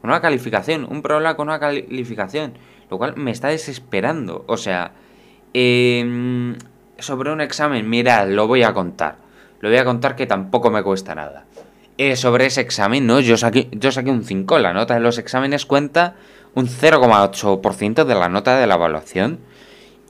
con 0.00 0.10
una 0.10 0.20
calificación, 0.20 0.84
un 0.90 1.00
problema 1.02 1.36
con 1.36 1.48
una 1.48 1.60
calificación. 1.60 2.54
Lo 2.90 2.98
cual 2.98 3.16
me 3.16 3.30
está 3.30 3.48
desesperando. 3.48 4.44
O 4.46 4.56
sea, 4.56 4.92
em, 5.54 6.56
sobre 6.98 7.32
un 7.32 7.40
examen, 7.40 7.88
mirad, 7.88 8.28
lo 8.28 8.46
voy 8.46 8.62
a 8.62 8.74
contar. 8.74 9.16
Lo 9.60 9.70
voy 9.70 9.78
a 9.78 9.84
contar 9.84 10.16
que 10.16 10.26
tampoco 10.26 10.70
me 10.70 10.82
cuesta 10.82 11.14
nada. 11.14 11.46
Eh, 11.96 12.16
sobre 12.16 12.46
ese 12.46 12.60
examen, 12.60 13.06
¿no? 13.06 13.20
Yo 13.20 13.36
saqué, 13.36 13.68
yo 13.72 13.92
saqué 13.92 14.10
un 14.10 14.24
5. 14.24 14.58
La 14.58 14.72
nota 14.72 14.94
de 14.94 15.00
los 15.00 15.16
exámenes 15.18 15.64
cuenta 15.64 16.16
un 16.54 16.66
0,8% 16.66 18.04
de 18.04 18.14
la 18.14 18.28
nota 18.28 18.58
de 18.58 18.66
la 18.66 18.74
evaluación. 18.74 19.38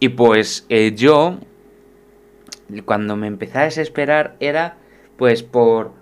Y 0.01 0.09
pues 0.11 0.67
eh, 0.71 0.95
yo, 0.97 1.39
cuando 2.85 3.17
me 3.17 3.27
empecé 3.27 3.59
a 3.59 3.65
desesperar, 3.65 4.37
era 4.41 4.79
pues 5.17 5.43
por... 5.43 5.93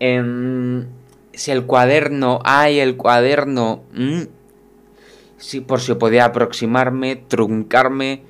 Em, 0.00 0.86
si 1.32 1.50
el 1.50 1.64
cuaderno, 1.64 2.40
hay 2.44 2.80
el 2.80 2.96
cuaderno... 2.96 3.84
Mm, 3.92 4.22
por 5.66 5.80
si 5.80 5.94
podía 5.94 6.26
aproximarme, 6.26 7.16
truncarme 7.16 8.22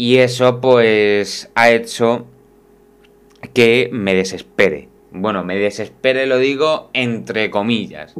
y 0.00 0.16
eso 0.16 0.62
pues 0.62 1.50
ha 1.54 1.68
hecho 1.68 2.24
que 3.52 3.90
me 3.92 4.14
desespere. 4.14 4.88
Bueno, 5.12 5.44
me 5.44 5.56
desespere 5.56 6.24
lo 6.24 6.38
digo 6.38 6.88
entre 6.94 7.50
comillas. 7.50 8.14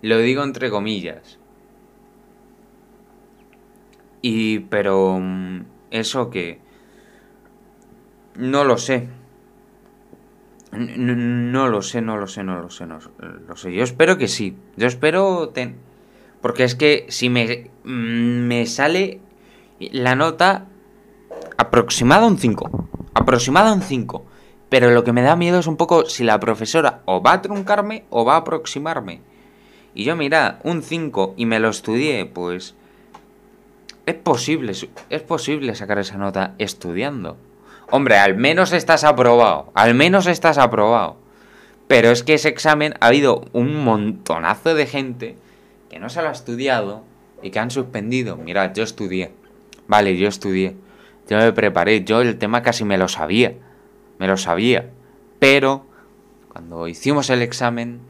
Lo 0.00 0.16
digo 0.16 0.42
entre 0.42 0.70
comillas. 0.70 1.38
Y 4.22 4.60
pero 4.60 5.18
mm, 5.20 5.64
eso 5.90 6.30
que 6.30 6.58
no 8.36 8.64
lo 8.64 8.78
sé. 8.78 9.08
No, 10.72 11.68
lo 11.68 11.82
sé, 11.82 12.00
no 12.00 12.16
lo 12.16 12.28
sé, 12.28 12.44
no 12.44 12.62
lo 12.62 12.70
sé, 12.70 12.86
no 12.86 12.98
lo 13.46 13.56
sé. 13.56 13.74
Yo 13.74 13.84
espero 13.84 14.16
que 14.16 14.26
sí. 14.26 14.56
Yo 14.78 14.86
espero 14.86 15.52
porque 16.40 16.64
es 16.64 16.74
que 16.74 17.04
si 17.10 17.28
me, 17.28 17.70
mm, 17.84 17.90
me 17.90 18.64
sale 18.64 19.20
la 19.80 20.14
nota 20.14 20.69
aproximada 21.60 22.26
un 22.26 22.38
5. 22.38 22.88
Aproximada 23.12 23.72
un 23.74 23.82
5. 23.82 24.24
Pero 24.70 24.90
lo 24.90 25.04
que 25.04 25.12
me 25.12 25.20
da 25.20 25.36
miedo 25.36 25.58
es 25.58 25.66
un 25.66 25.76
poco 25.76 26.06
si 26.06 26.24
la 26.24 26.40
profesora 26.40 27.02
o 27.04 27.22
va 27.22 27.34
a 27.34 27.42
truncarme 27.42 28.04
o 28.08 28.24
va 28.24 28.34
a 28.34 28.38
aproximarme. 28.38 29.20
Y 29.94 30.04
yo, 30.04 30.16
mira, 30.16 30.60
un 30.64 30.82
5 30.82 31.34
y 31.36 31.44
me 31.44 31.60
lo 31.60 31.68
estudié, 31.68 32.24
pues... 32.24 32.74
Es 34.06 34.14
posible, 34.14 34.72
es 35.10 35.22
posible 35.22 35.74
sacar 35.74 35.98
esa 35.98 36.16
nota 36.16 36.54
estudiando. 36.58 37.36
Hombre, 37.90 38.16
al 38.16 38.36
menos 38.36 38.72
estás 38.72 39.04
aprobado. 39.04 39.70
Al 39.74 39.94
menos 39.94 40.26
estás 40.26 40.56
aprobado. 40.56 41.16
Pero 41.88 42.10
es 42.10 42.22
que 42.22 42.34
ese 42.34 42.48
examen 42.48 42.94
ha 43.00 43.08
habido 43.08 43.44
un 43.52 43.84
montonazo 43.84 44.74
de 44.74 44.86
gente 44.86 45.36
que 45.90 45.98
no 45.98 46.08
se 46.08 46.22
lo 46.22 46.28
ha 46.28 46.32
estudiado 46.32 47.02
y 47.42 47.50
que 47.50 47.58
han 47.58 47.70
suspendido. 47.70 48.36
Mirad, 48.36 48.72
yo 48.74 48.82
estudié. 48.82 49.32
Vale, 49.88 50.16
yo 50.16 50.28
estudié. 50.28 50.76
Yo 51.30 51.38
me 51.38 51.52
preparé. 51.52 52.02
Yo 52.02 52.20
el 52.20 52.36
tema 52.36 52.62
casi 52.62 52.84
me 52.84 52.98
lo 52.98 53.06
sabía. 53.06 53.54
Me 54.18 54.26
lo 54.26 54.36
sabía. 54.36 54.90
Pero 55.38 55.86
cuando 56.48 56.88
hicimos 56.88 57.30
el 57.30 57.40
examen 57.40 58.00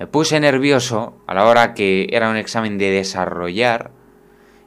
me 0.00 0.08
puse 0.08 0.38
nervioso 0.40 1.14
a 1.26 1.34
la 1.34 1.46
hora 1.46 1.72
que 1.72 2.08
era 2.10 2.28
un 2.28 2.36
examen 2.36 2.78
de 2.78 2.90
desarrollar. 2.90 3.92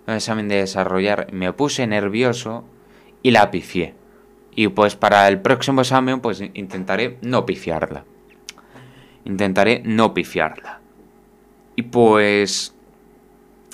Un 0.08 0.16
examen 0.16 0.48
de 0.48 0.56
desarrollar. 0.56 1.28
Me 1.34 1.52
puse 1.52 1.86
nervioso 1.86 2.64
y 3.22 3.32
la 3.32 3.52
pifié. 3.52 3.94
Y 4.56 4.70
pues 4.70 4.96
para 4.96 5.28
el 5.28 5.42
próximo 5.42 5.82
examen 5.82 6.22
pues 6.22 6.42
intentaré 6.54 7.18
no 7.22 7.46
pifiarla. 7.46 8.06
Intentaré 9.26 9.82
no 9.84 10.14
pifiarla. 10.14 10.80
Y 11.76 11.84
pues 11.84 12.74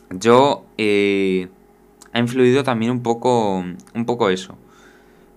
yo 0.10 0.66
eh, 0.78 1.50
ha 2.16 2.20
influido 2.20 2.64
también 2.64 2.92
un 2.92 3.04
poco, 3.04 3.58
un 3.58 4.06
poco 4.06 4.30
eso. 4.30 4.58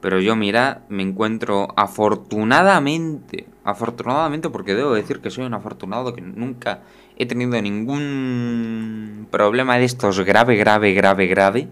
Pero 0.01 0.21
yo, 0.21 0.37
mira, 0.37 0.85
me 0.89 1.03
encuentro 1.03 1.75
afortunadamente, 1.75 3.49
afortunadamente 3.65 4.49
porque 4.49 4.77
debo 4.77 4.95
decir 4.95 5.19
que 5.19 5.31
soy 5.31 5.45
un 5.45 5.55
afortunado 5.55 6.15
que 6.15 6.21
nunca 6.21 6.83
he 7.17 7.27
tenido 7.27 7.61
ningún 7.61 9.27
problema 9.33 9.77
de 9.77 9.87
estos 9.87 10.21
grave, 10.21 10.55
grave, 10.55 10.95
grave, 10.95 11.27
grave. 11.27 11.69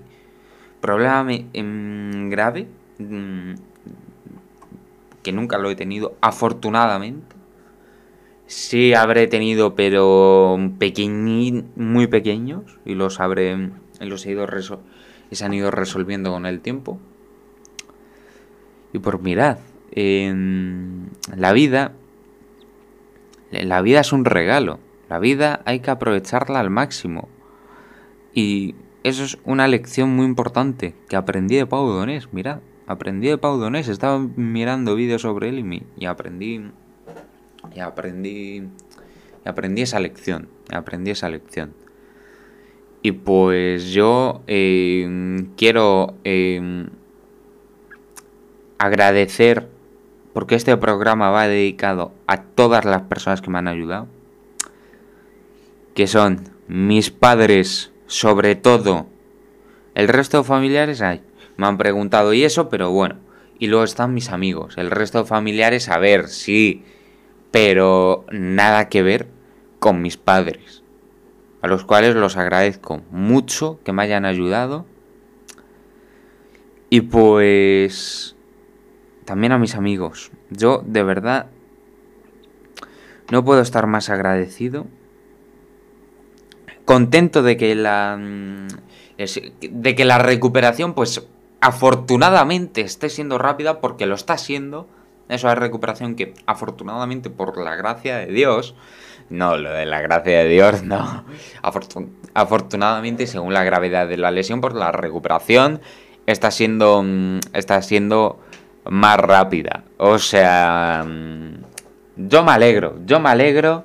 Problema 0.81 1.25
em, 1.53 2.29
grave 2.29 2.67
mm, 2.99 3.55
que 5.23 5.31
nunca 5.31 5.57
lo 5.57 5.71
he 5.71 5.77
tenido, 5.77 6.17
afortunadamente. 6.21 7.37
Sí 8.47 8.93
habré 8.93 9.29
tenido, 9.29 9.77
pero 9.77 10.57
muy 11.77 12.07
pequeños 12.09 12.65
y 12.85 12.95
los 12.97 13.21
habré 13.21 13.71
los 14.01 14.27
ido 14.27 14.47
se 15.31 15.45
han 15.45 15.55
ido 15.55 15.71
resolviendo 15.71 16.31
con 16.31 16.47
el 16.47 16.61
tiempo. 16.61 16.99
Y 18.93 18.99
por 18.99 19.21
mirad, 19.21 19.59
en 19.91 21.11
la 21.35 21.53
vida 21.53 21.93
la 23.51 23.81
vida 23.83 24.01
es 24.01 24.13
un 24.13 24.25
regalo. 24.25 24.81
La 25.09 25.19
vida 25.19 25.63
hay 25.65 25.81
que 25.81 25.91
aprovecharla 25.91 26.61
al 26.61 26.71
máximo. 26.71 27.29
Y 28.35 28.75
eso 29.03 29.25
es 29.25 29.39
una 29.45 29.69
lección 29.69 30.15
muy 30.15 30.27
importante 30.27 30.95
que 31.09 31.17
aprendí 31.17 31.57
de 31.57 31.67
Pau 31.67 31.87
Donés. 31.87 32.33
Mirad, 32.33 32.61
aprendí 32.87 33.29
de 33.29 33.39
Pau 33.39 33.57
Donés. 33.57 33.89
Estaba 33.89 34.19
mirando 34.19 34.95
vídeos 34.95 35.23
sobre 35.23 35.49
él 35.49 35.61
y, 35.61 35.87
y 35.97 36.07
aprendí 36.07 36.71
y 37.75 37.81
aprendí, 37.81 38.69
y 39.45 39.49
aprendí 39.49 39.83
esa 39.83 40.01
lección, 40.01 40.49
aprendí 40.73 41.11
esa 41.11 41.29
lección. 41.29 41.75
Y 43.03 43.13
pues 43.13 43.91
yo 43.91 44.43
eh, 44.47 45.47
quiero 45.57 46.15
eh, 46.25 46.89
agradecer 48.79 49.69
porque 50.33 50.55
este 50.55 50.77
programa 50.77 51.31
va 51.31 51.49
dedicado 51.49 52.13
a 52.27 52.43
todas 52.43 52.85
las 52.85 53.03
personas 53.03 53.41
que 53.41 53.51
me 53.51 53.59
han 53.59 53.69
ayudado, 53.69 54.07
que 55.95 56.07
son 56.07 56.51
mis 56.69 57.11
padres, 57.11 57.93
sobre 58.07 58.55
todo, 58.55 59.07
el 59.95 60.09
resto 60.09 60.39
de 60.39 60.45
familiares 60.45 61.01
hay. 61.01 61.23
Me 61.57 61.67
han 61.67 61.79
preguntado 61.79 62.35
y 62.35 62.45
eso, 62.45 62.69
pero 62.69 62.91
bueno. 62.91 63.17
Y 63.59 63.69
luego 63.69 63.85
están 63.85 64.13
mis 64.13 64.31
amigos. 64.31 64.77
El 64.77 64.91
resto 64.91 65.23
de 65.23 65.25
familiares, 65.25 65.89
a 65.89 65.99
ver, 65.99 66.29
sí. 66.29 66.85
Pero 67.51 68.27
nada 68.31 68.91
que 68.91 69.03
ver 69.03 69.29
con 69.79 70.03
mis 70.03 70.19
padres. 70.19 70.83
A 71.67 71.69
los 71.69 71.85
cuales 71.85 72.15
los 72.15 72.37
agradezco 72.37 73.03
mucho 73.11 73.81
que 73.83 73.93
me 73.93 74.05
hayan 74.05 74.25
ayudado. 74.25 74.87
Y 76.91 77.01
pues... 77.01 78.37
También 79.25 79.51
a 79.51 79.59
mis 79.59 79.75
amigos. 79.75 80.31
Yo, 80.49 80.85
de 80.87 81.03
verdad... 81.03 81.47
No 83.33 83.45
puedo 83.45 83.63
estar 83.63 83.89
más 83.89 84.11
agradecido. 84.11 84.87
Contento 86.85 87.43
de 87.43 87.57
que 87.57 87.75
la... 87.75 88.17
mm, 88.17 88.69
De 89.69 89.97
que 89.97 90.05
la 90.05 90.19
recuperación, 90.19 90.95
pues 90.95 91.27
afortunadamente 91.61 92.83
esté 92.83 93.09
siendo 93.09 93.39
rápida 93.39 93.81
porque 93.81 94.07
lo 94.07 94.15
está 94.15 94.39
siendo. 94.39 94.87
Eso 95.29 95.51
es 95.51 95.59
recuperación 95.59 96.15
que 96.15 96.33
afortunadamente 96.47 97.29
por 97.29 97.59
la 97.59 97.75
gracia 97.75 98.19
de 98.19 98.27
Dios, 98.27 98.77
no, 99.31 99.57
lo 99.57 99.71
de 99.73 99.87
la 99.87 100.01
gracia 100.01 100.39
de 100.39 100.49
Dios, 100.49 100.83
no. 100.83 101.25
Afortun 101.63 102.17
afortunadamente, 102.35 103.27
según 103.27 103.55
la 103.55 103.65
gravedad 103.65 104.07
de 104.07 104.17
la 104.17 104.31
lesión, 104.31 104.61
por 104.61 104.75
la 104.75 104.93
recuperación 104.93 105.81
está 106.27 106.51
siendo 106.51 107.03
mm, 107.03 107.41
está 107.53 107.81
siendo 107.83 108.41
más 108.85 109.19
rápida. 109.19 109.85
O 109.99 110.19
sea, 110.19 111.05
mm, 111.07 111.55
yo 112.17 112.45
me 112.45 112.53
alegro, 112.53 112.99
yo 113.05 113.21
me 113.21 113.31
alegro. 113.31 113.85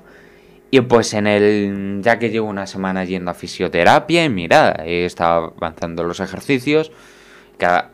Y 0.70 0.80
pues 0.80 1.12
en 1.14 1.26
el. 1.26 2.00
Ya 2.02 2.18
que 2.18 2.30
llevo 2.30 2.48
una 2.48 2.66
semana 2.66 3.04
yendo 3.04 3.30
a 3.30 3.34
fisioterapia, 3.34 4.24
y 4.24 4.30
mira, 4.30 4.82
he 4.86 5.04
estado 5.04 5.54
avanzando 5.56 6.04
los 6.04 6.20
ejercicios. 6.20 6.92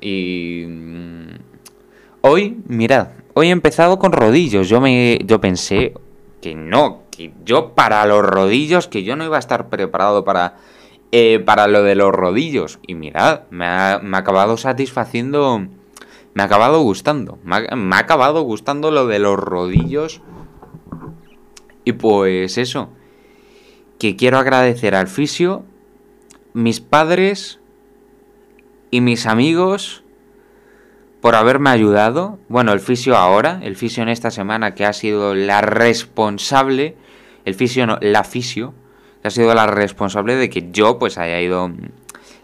Y. 0.00 0.64
mm, 0.68 1.28
Hoy, 2.20 2.58
mirad, 2.66 3.08
hoy 3.34 3.48
he 3.48 3.50
empezado 3.50 3.98
con 3.98 4.12
rodillos. 4.12 4.68
Yo 4.68 4.80
me. 4.80 5.18
Yo 5.24 5.40
pensé 5.40 5.94
que 6.40 6.54
no, 6.54 7.02
yo 7.44 7.74
para 7.74 8.04
los 8.06 8.24
rodillos, 8.24 8.88
que 8.88 9.02
yo 9.02 9.16
no 9.16 9.24
iba 9.24 9.36
a 9.36 9.40
estar 9.40 9.68
preparado 9.68 10.24
para. 10.24 10.56
eh, 11.10 11.40
para 11.44 11.66
lo 11.68 11.82
de 11.82 11.94
los 11.94 12.12
rodillos. 12.12 12.78
Y 12.86 12.94
mirad, 12.94 13.42
me 13.50 13.66
ha, 13.66 14.00
me 14.02 14.16
ha 14.16 14.20
acabado 14.20 14.56
satisfaciendo. 14.56 15.60
Me 16.34 16.42
ha 16.42 16.46
acabado 16.46 16.80
gustando. 16.82 17.38
Me 17.44 17.56
ha, 17.56 17.76
me 17.76 17.96
ha 17.96 18.00
acabado 18.00 18.42
gustando 18.42 18.90
lo 18.90 19.06
de 19.06 19.18
los 19.18 19.38
rodillos. 19.38 20.20
Y 21.84 21.92
pues 21.92 22.58
eso. 22.58 22.90
Que 23.98 24.14
quiero 24.16 24.38
agradecer 24.38 24.94
al 24.94 25.08
fisio, 25.08 25.64
mis 26.52 26.80
padres 26.80 27.58
y 28.92 29.00
mis 29.00 29.26
amigos 29.26 30.04
por 31.20 31.34
haberme 31.34 31.70
ayudado. 31.70 32.38
Bueno, 32.48 32.72
el 32.72 32.80
fisio 32.80 33.16
ahora, 33.16 33.58
el 33.62 33.74
fisio 33.74 34.04
en 34.04 34.08
esta 34.08 34.30
semana 34.30 34.74
que 34.74 34.84
ha 34.84 34.92
sido 34.92 35.34
la 35.34 35.62
responsable, 35.62 36.96
el 37.48 37.54
fisio 37.54 37.86
no, 37.86 37.98
la 38.00 38.24
fisio, 38.24 38.74
ha 39.24 39.30
sido 39.30 39.54
la 39.54 39.66
responsable 39.66 40.36
de 40.36 40.50
que 40.50 40.70
yo 40.70 40.98
pues 40.98 41.18
haya 41.18 41.40
ido, 41.40 41.70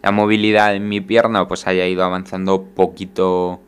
la 0.02 0.10
movilidad 0.10 0.74
en 0.74 0.88
mi 0.88 1.00
pierna 1.00 1.46
pues 1.46 1.66
haya 1.66 1.86
ido 1.86 2.04
avanzando 2.04 2.64
poquito, 2.64 3.60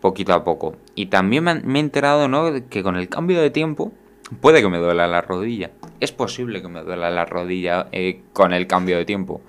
poquito 0.00 0.34
a 0.34 0.44
poco. 0.44 0.76
Y 0.94 1.06
también 1.06 1.44
me, 1.44 1.52
he 1.52 1.80
enterado, 1.80 2.28
¿no? 2.28 2.52
que 2.68 2.82
con 2.82 2.96
el 2.96 3.08
cambio 3.08 3.40
de 3.40 3.50
tiempo 3.50 3.92
puede 4.40 4.62
que 4.62 4.68
me 4.68 4.78
duela 4.78 5.06
la 5.06 5.20
rodilla. 5.20 5.70
Es 6.00 6.12
posible 6.12 6.60
que 6.60 6.68
me 6.68 6.82
duela 6.82 7.10
la 7.10 7.24
rodilla 7.24 7.88
eh, 7.92 8.22
con 8.32 8.52
el 8.52 8.66
cambio 8.66 8.98
de 8.98 9.04
tiempo. 9.04 9.40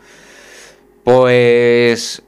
Pues 1.04 2.24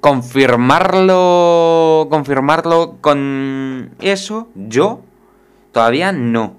confirmarlo 0.00 2.08
confirmarlo 2.10 2.98
con 3.00 3.94
eso 4.00 4.48
yo 4.54 5.00
todavía 5.72 6.12
no 6.12 6.56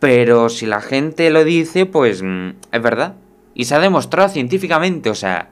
pero 0.00 0.48
si 0.48 0.66
la 0.66 0.80
gente 0.80 1.30
lo 1.30 1.44
dice 1.44 1.86
pues 1.86 2.22
mm, 2.22 2.50
es 2.72 2.82
verdad. 2.82 3.14
Y 3.54 3.66
se 3.66 3.74
ha 3.74 3.78
demostrado 3.78 4.30
científicamente 4.30 5.10
o 5.10 5.14
sea 5.14 5.50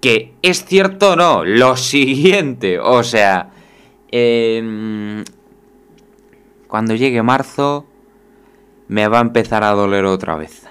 que 0.00 0.34
es 0.42 0.64
cierto 0.64 1.12
o 1.12 1.16
no 1.16 1.44
lo 1.44 1.76
siguiente 1.76 2.78
o 2.78 3.02
sea 3.02 3.50
em, 4.12 5.24
cuando 6.68 6.94
llegue 6.94 7.22
marzo 7.22 7.86
me 8.86 9.08
va 9.08 9.18
a 9.18 9.22
empezar 9.22 9.64
a 9.64 9.72
doler 9.72 10.04
otra 10.04 10.36
vez. 10.36 10.66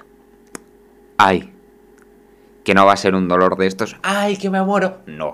Ay 1.17 1.51
que 2.63 2.73
no 2.73 2.85
va 2.85 2.93
a 2.93 2.97
ser 2.97 3.15
un 3.15 3.27
dolor 3.27 3.57
de 3.57 3.65
estos 3.65 3.95
ay 4.03 4.37
que 4.37 4.49
me 4.49 4.61
muero 4.61 4.97
no 5.05 5.33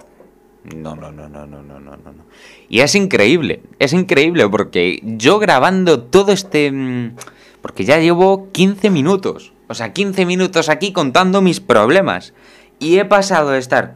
no, 0.63 0.95
no, 0.95 1.11
no, 1.11 1.27
no, 1.27 1.45
no, 1.45 1.61
no, 1.61 1.79
no, 1.79 1.97
no. 1.97 2.25
Y 2.69 2.79
es 2.79 2.95
increíble, 2.95 3.63
es 3.79 3.91
increíble 3.91 4.47
porque 4.47 5.01
yo 5.03 5.39
grabando 5.39 6.03
todo 6.03 6.31
este... 6.31 6.71
mm, 6.71 7.15
Porque 7.63 7.85
ya 7.85 7.97
llevo 7.97 8.51
15 8.51 8.91
minutos, 8.91 9.53
o 9.69 9.73
sea, 9.73 9.93
15 9.93 10.27
minutos 10.27 10.69
aquí 10.69 10.91
contando 10.91 11.41
mis 11.41 11.61
problemas. 11.61 12.33
Y 12.77 12.99
he 12.99 13.05
pasado 13.05 13.51
de 13.51 13.59
estar 13.59 13.95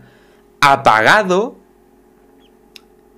apagado, 0.62 1.58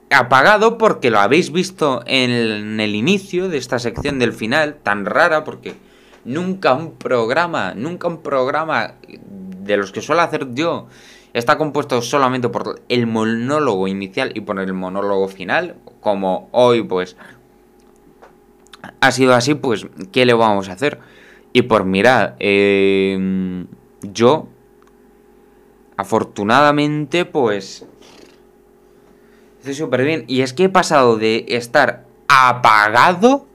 apagado 0.09 0.79
porque 0.79 1.11
lo 1.11 1.19
habéis 1.19 1.51
visto 1.51 2.01
en 2.07 2.31
el, 2.31 2.51
en 2.51 2.79
el 2.79 2.95
inicio 2.95 3.47
de 3.47 3.59
esta 3.59 3.79
sección 3.79 4.17
del 4.19 4.33
final, 4.33 4.77
tan 4.81 5.05
rara 5.05 5.43
porque 5.43 5.75
nunca 6.25 6.73
un 6.73 6.93
programa, 6.93 7.75
nunca 7.75 8.07
un 8.07 8.23
programa 8.23 8.95
de 9.07 9.77
los 9.77 9.91
que 9.91 10.01
suelo 10.01 10.23
hacer 10.23 10.47
yo 10.55 10.87
está 11.33 11.57
compuesto 11.57 12.01
solamente 12.01 12.49
por 12.49 12.81
el 12.89 13.07
monólogo 13.07 13.87
inicial 13.87 14.31
y 14.33 14.41
por 14.41 14.59
el 14.59 14.73
monólogo 14.73 15.27
final, 15.27 15.75
como 16.01 16.49
hoy 16.51 16.83
pues 16.83 17.15
ha 18.99 19.11
sido 19.11 19.33
así, 19.33 19.55
pues 19.55 19.87
¿qué 20.11 20.25
le 20.25 20.33
vamos 20.33 20.69
a 20.69 20.73
hacer? 20.73 20.99
Y 21.53 21.63
por 21.63 21.85
mirar, 21.85 22.35
eh, 22.39 23.65
yo 24.01 24.47
afortunadamente 25.97 27.25
pues 27.25 27.85
estoy 29.59 29.73
súper 29.73 30.03
bien. 30.03 30.25
Y 30.27 30.41
es 30.41 30.53
que 30.53 30.65
he 30.65 30.69
pasado 30.69 31.17
de 31.17 31.45
estar 31.49 32.05
apagado 32.27 33.47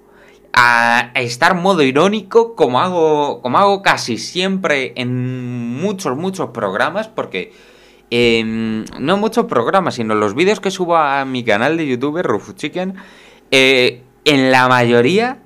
a 0.53 1.11
estar 1.15 1.57
modo 1.57 1.83
irónico 1.83 2.55
como 2.55 2.81
hago, 2.81 3.43
como 3.43 3.59
hago 3.59 3.83
casi 3.83 4.19
siempre 4.19 4.93
en 4.97 5.81
muchos, 5.81 6.17
muchos 6.17 6.51
programas, 6.51 7.09
porque 7.09 7.53
eh, 8.11 8.85
no 9.01 9.17
muchos 9.17 9.47
programas, 9.47 9.97
sino 9.97 10.15
los 10.15 10.35
vídeos 10.35 10.61
que 10.61 10.71
subo 10.71 10.97
a 10.97 11.25
mi 11.25 11.43
canal 11.43 11.77
de 11.77 11.89
YouTube, 11.89 12.23
Rufu 12.23 12.53
Chicken, 12.53 12.95
eh, 13.51 14.03
en 14.25 14.51
la 14.51 14.69
mayoría 14.69 15.39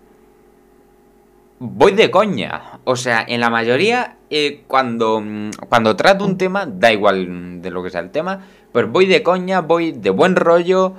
voy 1.59 1.93
de 1.93 2.11
coña. 2.11 2.81
O 2.85 2.97
sea, 2.97 3.25
en 3.27 3.41
la 3.41 3.51
mayoría, 3.51 4.17
eh, 4.31 4.63
cuando, 4.67 5.21
mm, 5.21 5.51
cuando 5.69 5.97
trato 5.97 6.25
un 6.25 6.39
tema, 6.39 6.67
da 6.67 6.93
igual 6.93 7.61
de 7.63 7.71
lo 7.71 7.83
que 7.83 7.91
sea 7.91 8.01
el 8.01 8.11
tema, 8.11 8.47
pues 8.73 8.89
voy 8.91 9.07
de 9.07 9.23
coña, 9.23 9.61
voy 9.61 9.93
de 9.93 10.11
buen 10.11 10.37
rollo 10.37 10.95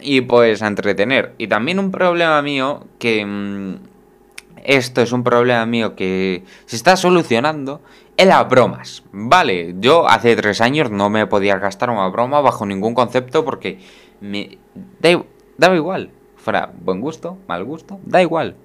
y 0.00 0.22
pues 0.22 0.62
a 0.62 0.66
entretener. 0.66 1.34
Y 1.38 1.48
también 1.48 1.78
un 1.78 1.90
problema 1.90 2.40
mío 2.42 2.86
que... 2.98 3.24
mm, 3.24 3.92
esto 4.64 5.02
es 5.02 5.10
un 5.10 5.24
problema 5.24 5.66
mío 5.66 5.96
que 5.96 6.44
se 6.66 6.76
está 6.76 6.96
solucionando 6.96 7.80
en 8.16 8.28
las 8.28 8.48
bromas. 8.48 9.02
Vale, 9.10 9.74
yo 9.80 10.08
hace 10.08 10.36
tres 10.36 10.60
años 10.60 10.90
no 10.90 11.10
me 11.10 11.26
podía 11.26 11.58
gastar 11.58 11.90
una 11.90 12.06
broma 12.08 12.40
bajo 12.40 12.64
ningún 12.64 12.94
concepto 12.94 13.44
porque 13.44 13.80
me 14.20 14.58
daba 15.58 15.74
igual. 15.74 16.10
Fuera 16.42 16.72
buen 16.80 17.00
gusto, 17.00 17.38
mal 17.46 17.62
gusto, 17.62 18.00
da 18.04 18.20
igual. 18.20 18.56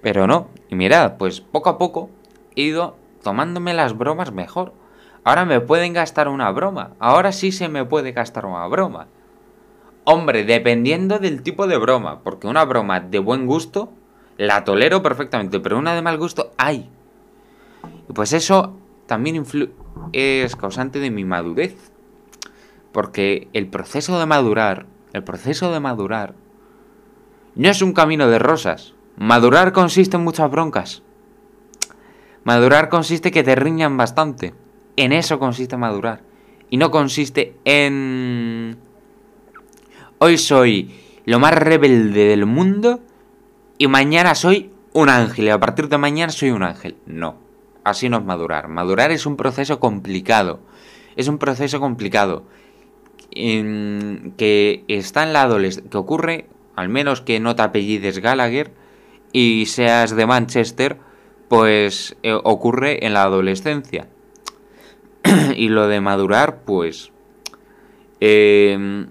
Pero 0.00 0.26
no, 0.26 0.48
y 0.70 0.74
mirad, 0.74 1.18
pues 1.18 1.42
poco 1.42 1.68
a 1.68 1.76
poco 1.76 2.08
he 2.56 2.62
ido 2.62 2.96
tomándome 3.22 3.74
las 3.74 3.96
bromas 3.96 4.32
mejor. 4.32 4.72
Ahora 5.22 5.44
me 5.44 5.60
pueden 5.60 5.92
gastar 5.92 6.28
una 6.28 6.50
broma. 6.50 6.94
Ahora 6.98 7.32
sí 7.32 7.52
se 7.52 7.68
me 7.68 7.84
puede 7.84 8.12
gastar 8.12 8.46
una 8.46 8.66
broma. 8.68 9.08
Hombre, 10.04 10.44
dependiendo 10.44 11.18
del 11.18 11.42
tipo 11.42 11.66
de 11.66 11.76
broma. 11.76 12.20
Porque 12.22 12.46
una 12.46 12.64
broma 12.64 13.00
de 13.00 13.18
buen 13.18 13.44
gusto 13.46 13.92
la 14.38 14.64
tolero 14.64 15.02
perfectamente. 15.02 15.60
Pero 15.60 15.76
una 15.76 15.94
de 15.94 16.00
mal 16.00 16.16
gusto, 16.16 16.52
¡ay! 16.56 16.88
Y 18.08 18.12
pues 18.14 18.32
eso 18.32 18.78
también 19.04 19.44
es 20.14 20.56
causante 20.56 21.00
de 21.00 21.10
mi 21.10 21.26
madurez. 21.26 21.92
Porque 22.92 23.48
el 23.52 23.66
proceso 23.66 24.18
de 24.18 24.24
madurar, 24.24 24.86
el 25.12 25.22
proceso 25.22 25.70
de 25.70 25.80
madurar, 25.80 26.34
no 27.58 27.68
es 27.68 27.82
un 27.82 27.92
camino 27.92 28.28
de 28.28 28.38
rosas. 28.38 28.94
Madurar 29.16 29.72
consiste 29.72 30.16
en 30.16 30.22
muchas 30.22 30.48
broncas. 30.48 31.02
Madurar 32.44 32.88
consiste 32.88 33.32
que 33.32 33.42
te 33.42 33.56
riñan 33.56 33.96
bastante. 33.96 34.54
En 34.96 35.12
eso 35.12 35.40
consiste 35.40 35.76
madurar. 35.76 36.22
Y 36.70 36.76
no 36.76 36.92
consiste 36.92 37.56
en... 37.64 38.78
Hoy 40.18 40.38
soy 40.38 40.94
lo 41.24 41.40
más 41.40 41.52
rebelde 41.52 42.28
del 42.28 42.46
mundo 42.46 43.00
y 43.76 43.88
mañana 43.88 44.36
soy 44.36 44.70
un 44.92 45.08
ángel 45.08 45.46
y 45.46 45.50
a 45.50 45.58
partir 45.58 45.88
de 45.88 45.98
mañana 45.98 46.30
soy 46.30 46.50
un 46.50 46.62
ángel. 46.62 46.96
No, 47.06 47.38
así 47.82 48.08
no 48.08 48.18
es 48.18 48.24
madurar. 48.24 48.68
Madurar 48.68 49.10
es 49.10 49.26
un 49.26 49.36
proceso 49.36 49.80
complicado. 49.80 50.60
Es 51.16 51.26
un 51.26 51.38
proceso 51.38 51.80
complicado 51.80 52.44
que 53.30 54.84
está 54.86 55.24
en 55.24 55.32
la 55.32 55.42
adolescencia, 55.42 55.90
que 55.90 55.98
ocurre, 55.98 56.46
al 56.78 56.88
menos 56.88 57.22
que 57.22 57.40
no 57.40 57.56
te 57.56 57.62
apellides 57.62 58.20
Gallagher 58.20 58.70
y 59.32 59.66
seas 59.66 60.14
de 60.14 60.26
Manchester, 60.26 60.96
pues 61.48 62.16
eh, 62.22 62.38
ocurre 62.44 63.04
en 63.04 63.14
la 63.14 63.24
adolescencia. 63.24 64.06
y 65.56 65.70
lo 65.70 65.88
de 65.88 66.00
madurar, 66.00 66.60
pues... 66.64 67.10
Em, 68.20 69.08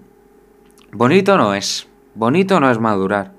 bonito 0.92 1.36
no 1.36 1.52
es. 1.52 1.86
Bonito 2.14 2.58
no 2.58 2.70
es 2.70 2.78
madurar. 2.78 3.32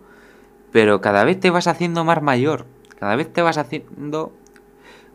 Pero 0.72 1.02
cada 1.02 1.24
vez 1.24 1.40
te 1.40 1.50
vas 1.50 1.66
haciendo 1.66 2.06
más 2.06 2.22
mayor. 2.22 2.68
Cada 3.00 3.16
vez 3.16 3.34
te 3.34 3.42
vas 3.42 3.58
haciendo 3.58 4.32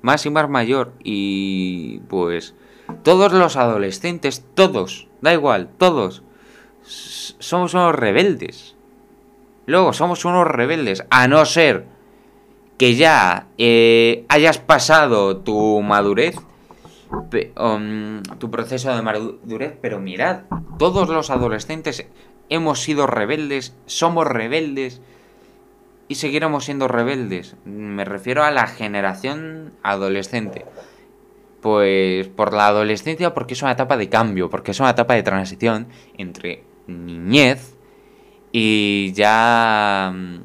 más 0.03 0.27
y 0.27 0.31
más 0.31 0.49
mayor. 0.49 0.93
Y 1.05 2.01
pues 2.09 2.57
todos 3.05 3.33
los 3.33 3.57
adolescentes, 3.57 4.45
todos, 4.57 5.07
da 5.21 5.33
igual, 5.33 5.69
todos, 5.79 6.25
somos 6.83 7.75
unos 7.75 7.95
rebeldes. 7.95 8.74
Luego 9.67 9.93
somos 9.93 10.25
unos 10.25 10.47
rebeldes. 10.47 11.05
A 11.11 11.29
no 11.29 11.45
ser 11.45 11.87
que 12.79 12.97
ya 12.97 13.49
eh, 13.59 14.25
hayas 14.29 14.59
pasado 14.59 15.39
tu 15.39 15.81
madurez, 15.83 16.37
um, 17.57 18.23
tu 18.39 18.51
proceso 18.51 18.95
de 18.95 19.03
madurez, 19.03 19.77
pero 19.81 20.01
mirad, 20.01 20.43
todos 20.79 21.09
los 21.09 21.31
adolescentes 21.31 22.07
hemos 22.49 22.83
sido 22.83 23.07
rebeldes, 23.07 23.75
somos 23.87 24.27
rebeldes 24.27 25.01
y 26.09 26.17
seguiremos 26.17 26.65
siendo 26.65 26.89
rebeldes. 26.89 27.57
Me 27.65 28.05
refiero 28.05 28.45
a 28.45 28.51
la 28.51 28.67
generación 28.67 29.73
adolescente. 29.83 30.67
Pues 31.63 32.29
por 32.29 32.53
la 32.53 32.67
adolescencia, 32.67 33.33
porque 33.33 33.55
es 33.55 33.63
una 33.63 33.73
etapa 33.73 33.97
de 33.97 34.11
cambio, 34.11 34.51
porque 34.51 34.73
es 34.73 34.81
una 34.81 34.91
etapa 34.91 35.15
de 35.15 35.23
transición 35.23 35.87
entre 36.19 36.65
niñez 36.87 37.75
y 38.57 39.13
ya 39.15 40.13
mm, 40.15 40.37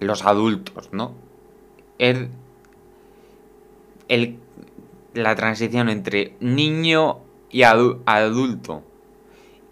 los 0.00 0.26
adultos, 0.26 0.90
¿no? 0.92 1.14
El, 1.96 2.28
el, 4.08 4.38
la 5.14 5.34
transición 5.36 5.88
entre 5.88 6.36
niño 6.38 7.20
y 7.50 7.62
adulto. 7.62 8.82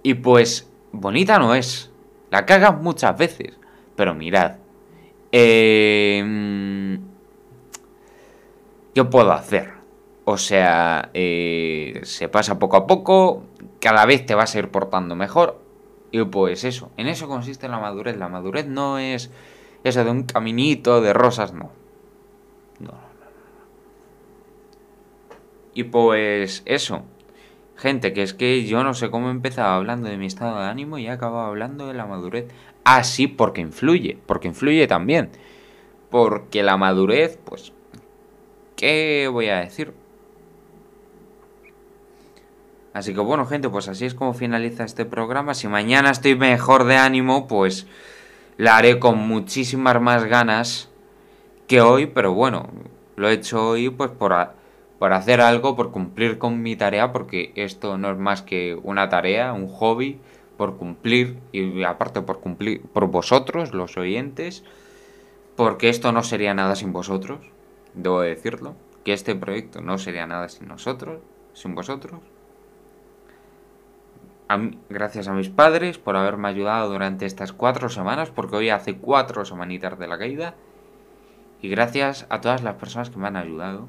Y 0.02 0.14
pues 0.14 0.70
bonita 0.92 1.38
no 1.38 1.54
es. 1.54 1.90
La 2.30 2.46
cagas 2.46 2.80
muchas 2.80 3.18
veces. 3.18 3.58
Pero 3.94 4.14
mirad. 4.14 4.56
Eh, 5.32 6.98
¿Qué 8.94 9.04
puedo 9.04 9.30
hacer? 9.32 9.74
O 10.24 10.38
sea, 10.38 11.10
eh, 11.12 12.00
se 12.04 12.30
pasa 12.30 12.58
poco 12.58 12.78
a 12.78 12.86
poco. 12.86 13.44
Cada 13.78 14.06
vez 14.06 14.24
te 14.24 14.34
vas 14.34 14.54
a 14.54 14.58
ir 14.58 14.70
portando 14.70 15.14
mejor. 15.14 15.69
Y 16.12 16.24
pues 16.24 16.64
eso. 16.64 16.90
En 16.96 17.06
eso 17.06 17.28
consiste 17.28 17.68
la 17.68 17.78
madurez. 17.78 18.16
La 18.16 18.28
madurez 18.28 18.66
no 18.66 18.98
es 18.98 19.30
eso 19.84 20.04
de 20.04 20.10
un 20.10 20.24
caminito 20.24 21.00
de 21.00 21.12
rosas, 21.12 21.52
no. 21.52 21.70
No, 22.80 22.88
no, 22.88 22.92
no. 22.92 23.00
Y 25.74 25.84
pues 25.84 26.62
eso. 26.66 27.02
Gente, 27.76 28.12
que 28.12 28.22
es 28.22 28.34
que 28.34 28.66
yo 28.66 28.84
no 28.84 28.92
sé 28.92 29.10
cómo 29.10 29.28
he 29.28 29.30
empezado 29.30 29.72
hablando 29.72 30.08
de 30.08 30.18
mi 30.18 30.26
estado 30.26 30.60
de 30.60 30.66
ánimo 30.66 30.98
y 30.98 31.06
he 31.06 31.10
acabado 31.10 31.46
hablando 31.46 31.86
de 31.86 31.94
la 31.94 32.06
madurez. 32.06 32.48
Ah, 32.84 33.04
sí, 33.04 33.26
porque 33.26 33.62
influye, 33.62 34.18
porque 34.26 34.48
influye 34.48 34.86
también. 34.86 35.30
Porque 36.10 36.62
la 36.62 36.76
madurez, 36.76 37.38
pues, 37.44 37.72
¿qué 38.76 39.28
voy 39.32 39.48
a 39.48 39.60
decir? 39.60 39.94
Así 42.92 43.14
que 43.14 43.20
bueno, 43.20 43.46
gente, 43.46 43.68
pues 43.68 43.88
así 43.88 44.04
es 44.04 44.14
como 44.14 44.34
finaliza 44.34 44.84
este 44.84 45.04
programa. 45.04 45.54
Si 45.54 45.68
mañana 45.68 46.10
estoy 46.10 46.34
mejor 46.34 46.84
de 46.84 46.96
ánimo, 46.96 47.46
pues 47.46 47.86
la 48.56 48.76
haré 48.76 48.98
con 48.98 49.18
muchísimas 49.18 50.00
más 50.00 50.24
ganas 50.24 50.90
que 51.68 51.80
hoy, 51.80 52.06
pero 52.06 52.34
bueno, 52.34 52.68
lo 53.14 53.28
he 53.28 53.34
hecho 53.34 53.70
hoy 53.70 53.90
pues 53.90 54.10
por, 54.10 54.34
por 54.98 55.12
hacer 55.12 55.40
algo, 55.40 55.76
por 55.76 55.92
cumplir 55.92 56.38
con 56.38 56.62
mi 56.62 56.74
tarea, 56.74 57.12
porque 57.12 57.52
esto 57.54 57.96
no 57.96 58.10
es 58.10 58.18
más 58.18 58.42
que 58.42 58.76
una 58.82 59.08
tarea, 59.08 59.52
un 59.52 59.68
hobby, 59.68 60.18
por 60.56 60.76
cumplir 60.76 61.38
y 61.52 61.84
aparte 61.84 62.20
por 62.22 62.40
cumplir 62.40 62.82
por 62.82 63.06
vosotros, 63.06 63.72
los 63.72 63.96
oyentes, 63.96 64.64
porque 65.56 65.88
esto 65.88 66.10
no 66.12 66.22
sería 66.24 66.54
nada 66.54 66.74
sin 66.74 66.92
vosotros, 66.92 67.38
debo 67.94 68.20
decirlo, 68.20 68.74
que 69.04 69.12
este 69.12 69.34
proyecto 69.36 69.80
no 69.80 69.96
sería 69.96 70.26
nada 70.26 70.48
sin 70.48 70.68
nosotros, 70.68 71.20
sin 71.54 71.74
vosotros 71.74 72.20
gracias 74.88 75.28
a 75.28 75.32
mis 75.32 75.48
padres 75.48 75.98
por 75.98 76.16
haberme 76.16 76.48
ayudado 76.48 76.90
durante 76.90 77.26
estas 77.26 77.52
cuatro 77.52 77.88
semanas, 77.88 78.30
porque 78.30 78.56
hoy 78.56 78.70
hace 78.70 78.96
cuatro 78.96 79.44
semanitas 79.44 79.98
de 79.98 80.08
la 80.08 80.18
caída. 80.18 80.54
Y 81.62 81.68
gracias 81.68 82.26
a 82.30 82.40
todas 82.40 82.62
las 82.62 82.76
personas 82.76 83.10
que 83.10 83.18
me 83.18 83.28
han 83.28 83.36
ayudado, 83.36 83.86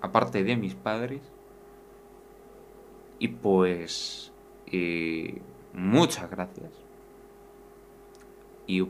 aparte 0.00 0.42
de 0.44 0.56
mis 0.56 0.74
padres. 0.74 1.22
Y 3.18 3.28
pues, 3.28 4.32
eh, 4.66 5.40
muchas 5.72 6.28
gracias. 6.28 6.72
Y 8.66 8.86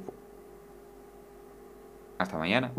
hasta 2.19 2.39
mañana. 2.39 2.73